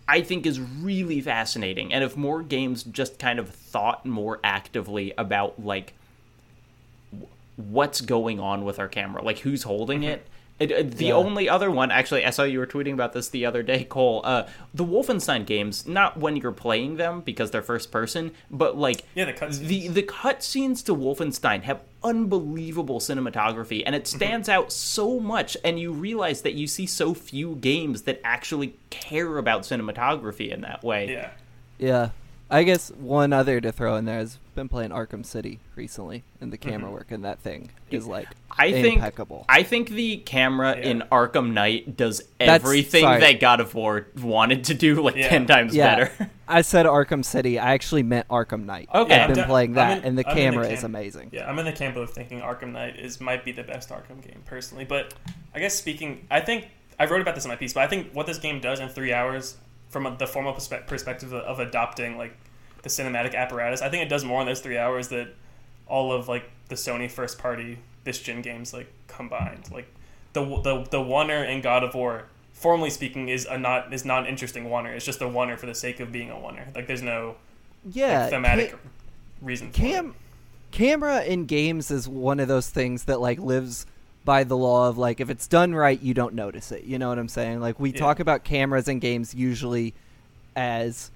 [0.07, 5.13] I think is really fascinating and if more games just kind of thought more actively
[5.17, 5.93] about like
[7.56, 10.10] what's going on with our camera, like who's holding mm-hmm.
[10.12, 10.28] it,
[10.60, 11.14] It, uh, the Yeah.
[11.16, 14.22] only other one, actually, I saw you were tweeting about this the other day, Cole.
[14.24, 19.04] Uh, the Wolfenstein games, not when you're playing them because they're first person, but like
[19.16, 19.68] Yeah, the cutscenes.
[19.68, 24.18] the the cutscenes to Wolfenstein have unbelievable cinematography, and it Mm-hmm.
[24.18, 25.58] stands out so much.
[25.64, 30.62] And you realize that you see so few games that actually care about cinematography in
[30.62, 31.10] that way.
[31.12, 31.30] Yeah.
[31.80, 32.10] Yeah.
[32.54, 36.52] I guess one other to throw in there has been playing Arkham City recently, and
[36.52, 36.93] the camera Mm-hmm.
[36.93, 38.28] work in that thing is like
[38.58, 39.45] I think impeccable.
[39.47, 40.84] I think the camera Yeah.
[40.89, 43.22] in Arkham Knight does That's- everything sorry.
[43.22, 45.30] that God of War wanted to do like Yeah.
[45.30, 46.30] ten times yeah, better.
[46.47, 47.58] I said Arkham City.
[47.58, 48.89] I actually meant Arkham Knight.
[48.93, 49.18] Okay.
[49.18, 51.30] I've been de- playing that, in- and the I'm in the camera is amazing.
[51.32, 54.22] Yeah, I'm in the camp of thinking Arkham Knight is might be the best Arkham
[54.22, 54.84] game personally.
[54.84, 55.14] But
[55.56, 56.68] I guess speaking, I think
[56.99, 57.72] I wrote about this in my piece.
[57.74, 59.56] But I think what this game does in three hours,
[59.91, 62.35] from a, the formal perspe- perspective of, of adopting like
[62.81, 65.35] the cinematic apparatus, I think it does more in those three hours that
[65.87, 69.69] all of like the Sony first party this gen games like combined.
[69.71, 69.87] Like
[70.33, 74.23] the the the oneer in God of War, formally speaking, is a not is not
[74.23, 74.95] an interesting oneer.
[74.95, 76.73] It's just a oneer for the sake of being a oneer.
[76.75, 77.35] Like there's no
[77.83, 78.75] Yeah, like, thematic
[79.41, 79.71] reason.
[79.71, 79.93] For it.
[79.93, 80.15] cam
[80.71, 83.85] camera in games is one of those things that like lives
[84.24, 87.09] by the law of like if it's done right you don't notice it you know
[87.09, 87.97] what i'm saying like we Yeah.
[87.99, 89.93] talk about cameras in games usually
[90.55, 91.09] as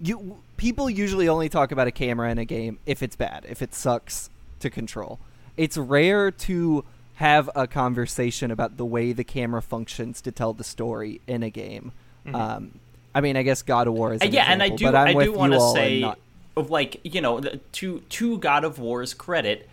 [0.00, 3.62] you people usually only talk about a camera in a game if it's bad if
[3.62, 5.18] it sucks to control
[5.56, 6.84] it's rare to
[7.14, 11.50] have a conversation about the way the camera functions to tell the story in a
[11.50, 11.92] game
[12.26, 12.34] Mhm.
[12.34, 12.70] um
[13.14, 14.94] i mean i guess god of war is Uh, an yeah, and I do but
[14.94, 16.18] I'm I do want to say, not-
[16.54, 19.66] of like you know, the, to to God of War's credit,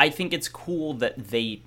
[0.00, 1.60] I think it's cool that they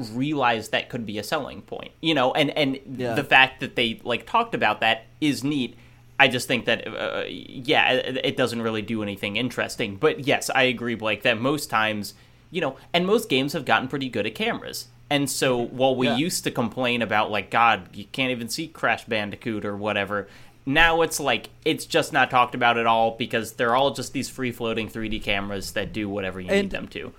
[0.00, 1.92] realize that could be a selling point.
[2.00, 3.14] You know, and and Yeah.
[3.14, 5.76] the fact that they like talked about that is neat.
[6.18, 9.96] I just think that uh, yeah, it, it doesn't really do anything interesting.
[9.96, 12.14] But yes, I agree, Blake, that most times,
[12.50, 14.88] you know, and most games have gotten pretty good at cameras.
[15.08, 16.16] And so while we Yeah.
[16.16, 20.28] used to complain about like God, you can't even see Crash Bandicoot or whatever,
[20.66, 24.28] now it's like it's just not talked about at all because they're all just these
[24.28, 27.12] free floating 3D cameras that do whatever you need them to.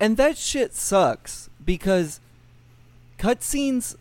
[0.00, 2.20] And that shit sucks because
[3.18, 3.96] cutscenes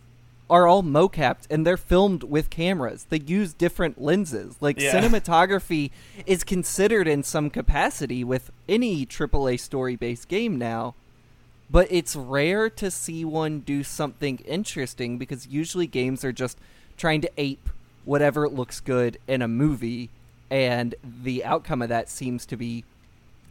[0.49, 3.05] are all mocapped and they're filmed with cameras.
[3.09, 4.55] They use different lenses.
[4.61, 4.93] Like Yeah.
[4.93, 5.91] cinematography
[6.26, 10.95] is considered in some capacity with any AAA story-based game now.
[11.70, 16.57] But it's rare to see one do something interesting because usually games are just
[16.95, 17.68] trying to ape
[18.05, 20.09] whatever looks good in a movie
[20.49, 22.86] and the outcome of that seems to be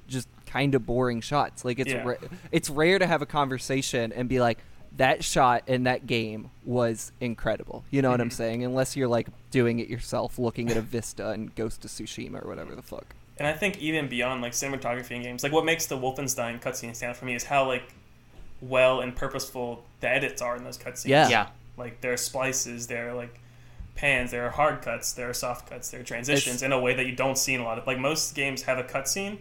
[0.08, 1.62] just kind of boring shots.
[1.62, 2.04] Like it's Yeah.
[2.04, 4.60] ra- it's rare to have a conversation and be like
[4.96, 7.84] that shot in that game was incredible.
[7.90, 8.34] You know what I'm Mhm.
[8.34, 8.64] saying?
[8.64, 12.48] Unless you're like doing it yourself, looking at a vista and Ghost of Tsushima or
[12.48, 13.14] whatever the fuck.
[13.38, 16.96] And I think even beyond like cinematography in games, like what makes the Wolfenstein cutscene
[16.96, 17.92] stand out for me is how like
[18.62, 21.08] well and purposeful the edits are in those cutscenes.
[21.08, 21.28] Yeah.
[21.28, 21.46] Yeah.
[21.76, 23.38] Like there are splices, there are like
[23.96, 26.80] pans, there are hard cuts, there are soft cuts, there are transitions It's- in a
[26.80, 29.38] way that you don't see in a lot of like most games have a cutscene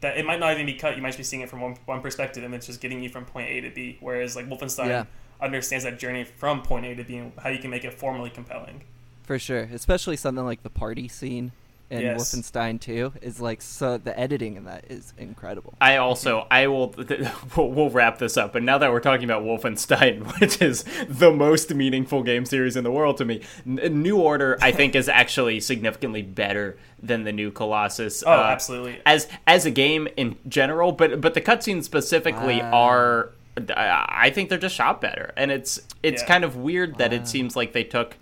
[0.00, 0.96] that it might not even be cut.
[0.96, 3.08] You might just be seeing it from one, one perspective, and it's just getting you
[3.08, 3.98] from point A to B.
[4.00, 5.04] Whereas like Wolfenstein Yeah.
[5.40, 8.30] understands that journey from point A to B and how you can make it formally
[8.30, 8.82] compelling.
[9.24, 11.52] For sure, especially something like the party scene
[11.90, 12.20] in Yes.
[12.34, 15.74] Wolfenstein 2 is like so the editing in that is incredible.
[15.80, 16.94] I also I will
[17.56, 18.52] we'll, we'll wrap this up.
[18.52, 22.84] But now that we're talking about Wolfenstein, which is the most meaningful game series in
[22.84, 27.32] the world to me, N- New Order I think is actually significantly better than the
[27.32, 28.22] new Colossus.
[28.26, 29.00] Oh, uh, absolutely.
[29.06, 32.70] As as a game in general, but but the cutscenes specifically Wow.
[32.72, 33.30] are.
[33.74, 36.28] I I think they're just shot better, and it's it's Yeah.
[36.28, 38.16] kind of weird that it seems like they took.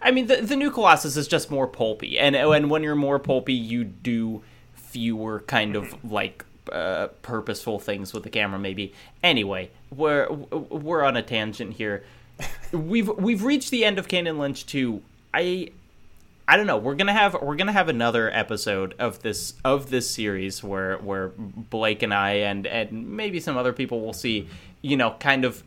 [0.00, 3.18] I mean, the the new Colossus is just more pulpy, and and when you're more
[3.18, 4.42] pulpy, you do
[4.74, 8.58] fewer kind of like uh, purposeful things with the camera.
[8.58, 8.92] Maybe
[9.22, 12.04] anyway, we're we're on a tangent here.
[12.72, 15.02] we've we've reached the end of Kane and Lynch two.
[15.32, 15.70] I
[16.48, 16.76] I don't know.
[16.76, 21.28] We're gonna have we're gonna have another episode of this of this series where where
[21.36, 24.48] Blake and I and and maybe some other people will see,
[24.82, 25.62] you know, kind of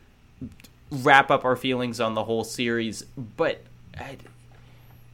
[0.91, 3.03] wrap up our feelings on the whole series.
[3.37, 3.63] But
[3.99, 4.17] I,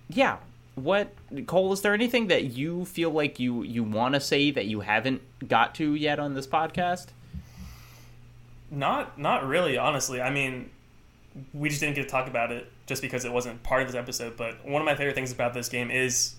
[0.10, 0.38] yeah,
[0.76, 1.14] what
[1.48, 1.74] Cole?
[1.74, 5.22] Is there anything that you feel like you you want to say that you haven't
[5.48, 7.08] got to yet on this podcast?
[8.72, 10.22] Not not really, honestly.
[10.22, 10.70] I mean,
[11.54, 13.96] we just didn't get to talk about it just because it wasn't part of this
[13.96, 14.36] episode.
[14.38, 16.36] But one of my favorite things about this game is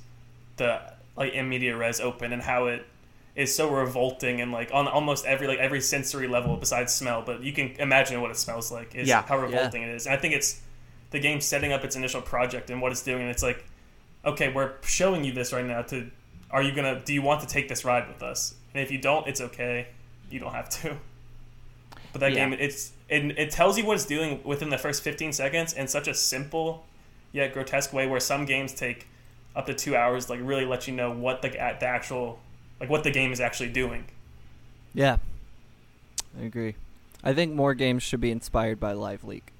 [0.56, 0.81] the
[1.16, 2.86] like in media res open and how it
[3.35, 7.23] is so revolting and like on almost every like every sensory level besides smell.
[7.24, 8.94] But you can imagine what it smells like.
[8.94, 9.23] Is Yeah.
[9.23, 10.06] how revolting it is.
[10.06, 10.60] And I think it's
[11.17, 13.23] the game setting up its initial project and what it's doing.
[13.23, 13.65] And it's like,
[14.23, 15.81] okay, we're showing you this right now.
[15.83, 16.11] To
[16.51, 17.01] are you gonna?
[17.03, 18.55] Do you want to take this ride with us?
[18.75, 19.89] And if you don't, it's okay.
[20.31, 20.97] You don't have to.
[22.13, 22.49] But that Yeah.
[22.51, 25.89] game, it's it, it tells you what it's doing within the first 15 seconds in
[25.89, 26.85] such a simple
[27.33, 29.07] yet grotesque way where some games take
[29.55, 32.39] up to two hours like really let you know what the, the actual
[32.81, 34.05] like what the game is actually doing
[34.93, 35.17] Yeah,
[36.39, 36.75] I agree.
[37.25, 39.53] I think more games should be inspired by Live Leak.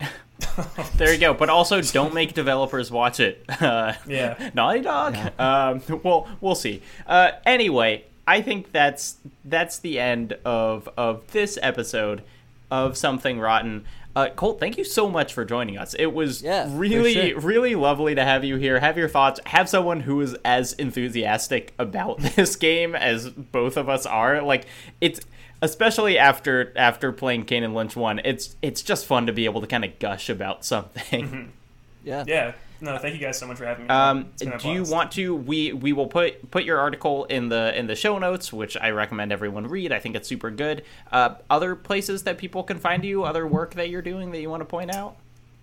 [0.96, 1.34] There you go.
[1.34, 3.44] But also, don't make developers watch it.
[3.60, 4.50] Uh, Yeah.
[4.54, 5.16] Naughty Dog.
[5.38, 6.82] Um, well, we'll see.
[7.06, 12.22] Uh, anyway, I think that's that's the end of of this episode
[12.70, 13.84] of Something Rotten.
[14.16, 15.94] Uh, Cole, thank you so much for joining us.
[15.94, 17.40] It was Yeah, really, sure.
[17.40, 18.80] really lovely to have you here.
[18.80, 19.38] Have your thoughts.
[19.46, 24.42] Have someone who is as enthusiastic about this game as both of us are.
[24.42, 24.66] Like
[25.00, 25.20] it's
[25.62, 28.20] especially after after playing Kane and Lynch one.
[28.24, 31.52] It's it's just fun to be able to kind of gush about something.
[32.02, 32.24] Yeah.
[32.26, 35.12] yeah no thank you guys so much for having me Um, It's do you want
[35.12, 35.34] to?
[35.34, 38.90] We we will put put your article in the in the show notes, which I
[38.90, 39.92] recommend everyone read.
[39.92, 40.82] I think it's super good.
[41.12, 44.48] Uh, other places that people can find you, other work that you're doing that you
[44.48, 45.16] want to point out.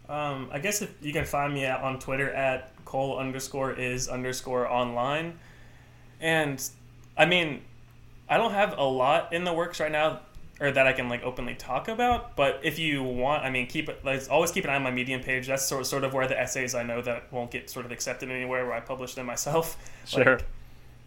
[0.07, 4.07] Um, I guess if you can find me at, on Twitter at Cole underscore is
[4.07, 5.39] underscore online.
[6.21, 6.63] And
[7.17, 7.61] I mean,
[8.29, 10.21] I don't have a lot in the works right now
[10.59, 13.89] or that I can like openly talk about, but if you want, I mean, keep
[13.89, 15.47] it, like, always keep an eye on my Medium page.
[15.47, 18.31] That's sort sort of where the essays I know that won't get sort of accepted
[18.31, 19.77] anywhere where I publish them myself.
[20.07, 20.35] Sure.
[20.37, 20.45] Like,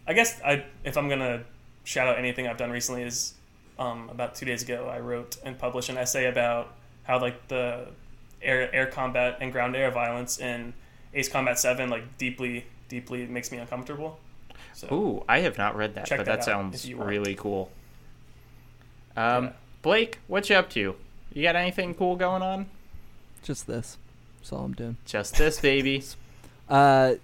[0.05, 1.43] I guess I, if I'm gonna
[1.83, 3.33] shout out anything I've done recently is
[3.79, 6.71] um, about two days ago I wrote and published an essay about
[7.03, 7.87] how like the
[8.43, 10.73] air air combat and ground air violence in
[11.15, 14.19] Ace Combat Seven like deeply deeply makes me uncomfortable.
[14.89, 17.09] So Ooh, I have not read that, but that that, sounds if you want.
[17.09, 17.71] really cool.
[19.15, 19.51] Um, Yeah.
[19.81, 20.95] Blake, what you up to?
[21.33, 22.67] You got anything cool going on?
[23.43, 23.97] Just this.
[24.39, 24.97] That's all I'm doing.
[25.05, 26.03] Just this, baby.
[26.69, 27.15] Uh,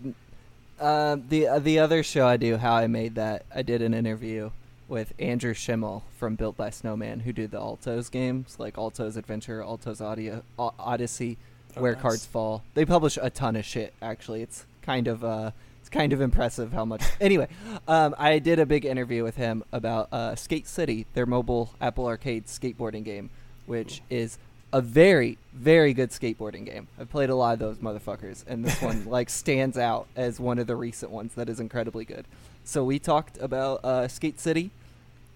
[0.77, 3.93] uh, the uh, the other show I do, how I made that, I did an
[3.93, 4.49] interview
[4.89, 9.63] with Andrew Schimmel from Built by Snowman, who do the Altos games, like Alto's Adventure,
[9.63, 11.37] Altos Audio, O- Odyssey,
[11.77, 12.01] Oh, Where nice.
[12.01, 12.61] Cards Fall.
[12.73, 13.93] They publish a ton of shit.
[14.01, 15.51] Actually, it's kind of uh,
[15.87, 17.01] it's kind of impressive how much.
[17.21, 17.47] anyway,
[17.87, 22.07] um, I did a big interview with him about uh, Skate City, their mobile Apple
[22.07, 23.29] Arcade skateboarding game,
[23.67, 24.37] which is
[24.73, 26.89] a very very good skateboarding game.
[26.99, 30.59] I've played a lot of those motherfuckers, and this one like stands out as one
[30.59, 32.25] of the recent ones that is incredibly good.
[32.65, 34.71] So we talked about uh, Skate City.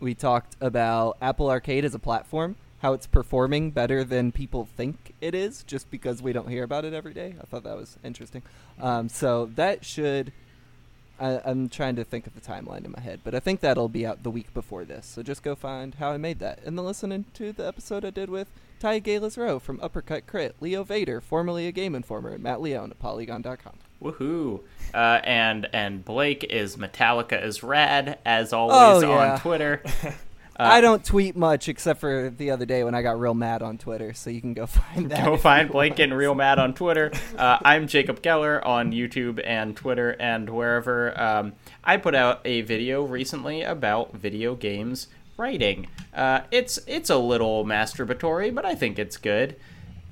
[0.01, 5.13] We talked about Apple Arcade as a platform, how it's performing better than people think
[5.21, 7.35] it is, just because we don't hear about it every day.
[7.39, 8.41] I thought that was interesting.
[8.81, 10.33] Um, so that should.
[11.21, 13.87] I, I'm trying to think of the timeline in my head, but I think that'll
[13.89, 15.05] be out the week before this.
[15.05, 18.09] So just go find how I made that, and then listen to the episode I
[18.09, 18.47] did with
[18.79, 22.99] Ty Galiz-Rowe from Uppercut Crit, Leo Vader, formerly a Game Informer, and Matt Leone at
[22.99, 23.73] Polygon.com.
[24.01, 24.61] Woohoo!
[24.95, 29.33] Uh, and and Blake is Metallica is rad as always Oh, yeah.
[29.33, 29.83] on Twitter.
[30.59, 33.61] Uh, I don't tweet much except for the other day when I got real mad
[33.61, 35.25] on Twitter, so you can go find that.
[35.25, 37.11] Go find Blake getting real mad on Twitter.
[37.37, 41.19] Uh, I'm Jacob Keller on YouTube and Twitter and wherever.
[41.19, 41.53] Um,
[41.83, 45.07] I put out a video recently about video games
[45.37, 45.87] writing.
[46.13, 49.55] Uh, it's it's a little masturbatory, but I think it's good.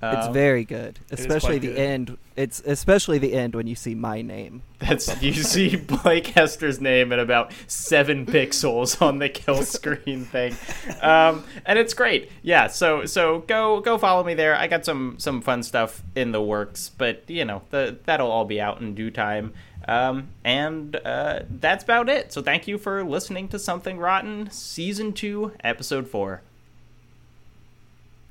[0.01, 1.77] It's Uh, very good, especially the good.
[1.77, 2.17] end.
[2.37, 4.61] It's especially the end when you see my name.
[4.79, 10.55] That's you see Blake Hester's name in about seven pixels on the kill screen thing,
[11.01, 12.31] um, and it's great.
[12.43, 14.55] Yeah, so so go go follow me there.
[14.55, 18.45] I got some some fun stuff in the works, but you know the, that'll all
[18.45, 19.53] be out in due time.
[19.87, 22.31] Um, and uh, that's about it.
[22.31, 26.41] So thank you for listening to Something Rotten, season two, episode four.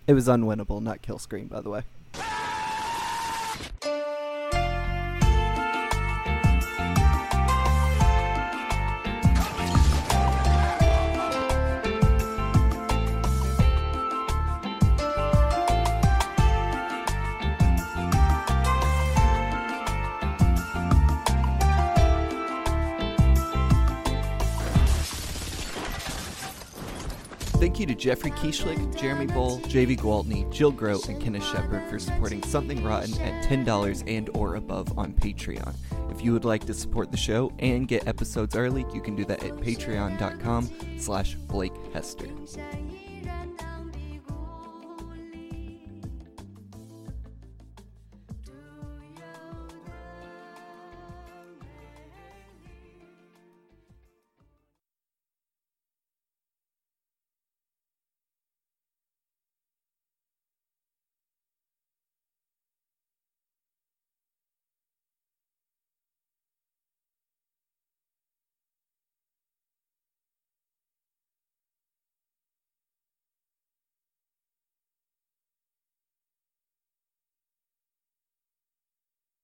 [0.09, 1.83] It was unwinnable, not kill screen, by the way.
[27.79, 32.01] Thank you to Jeffrey Kieshlick, Jeremy Bull, Javy Gwaltney, Jill Grote, and Kenneth Shepard for
[32.01, 35.73] supporting Something Rotten at $10 and or above on Patreon.
[36.11, 39.25] If you would like to support the show and get episodes early, you can do
[39.27, 40.69] that at patreon.com
[40.99, 42.27] slash Blake Hester.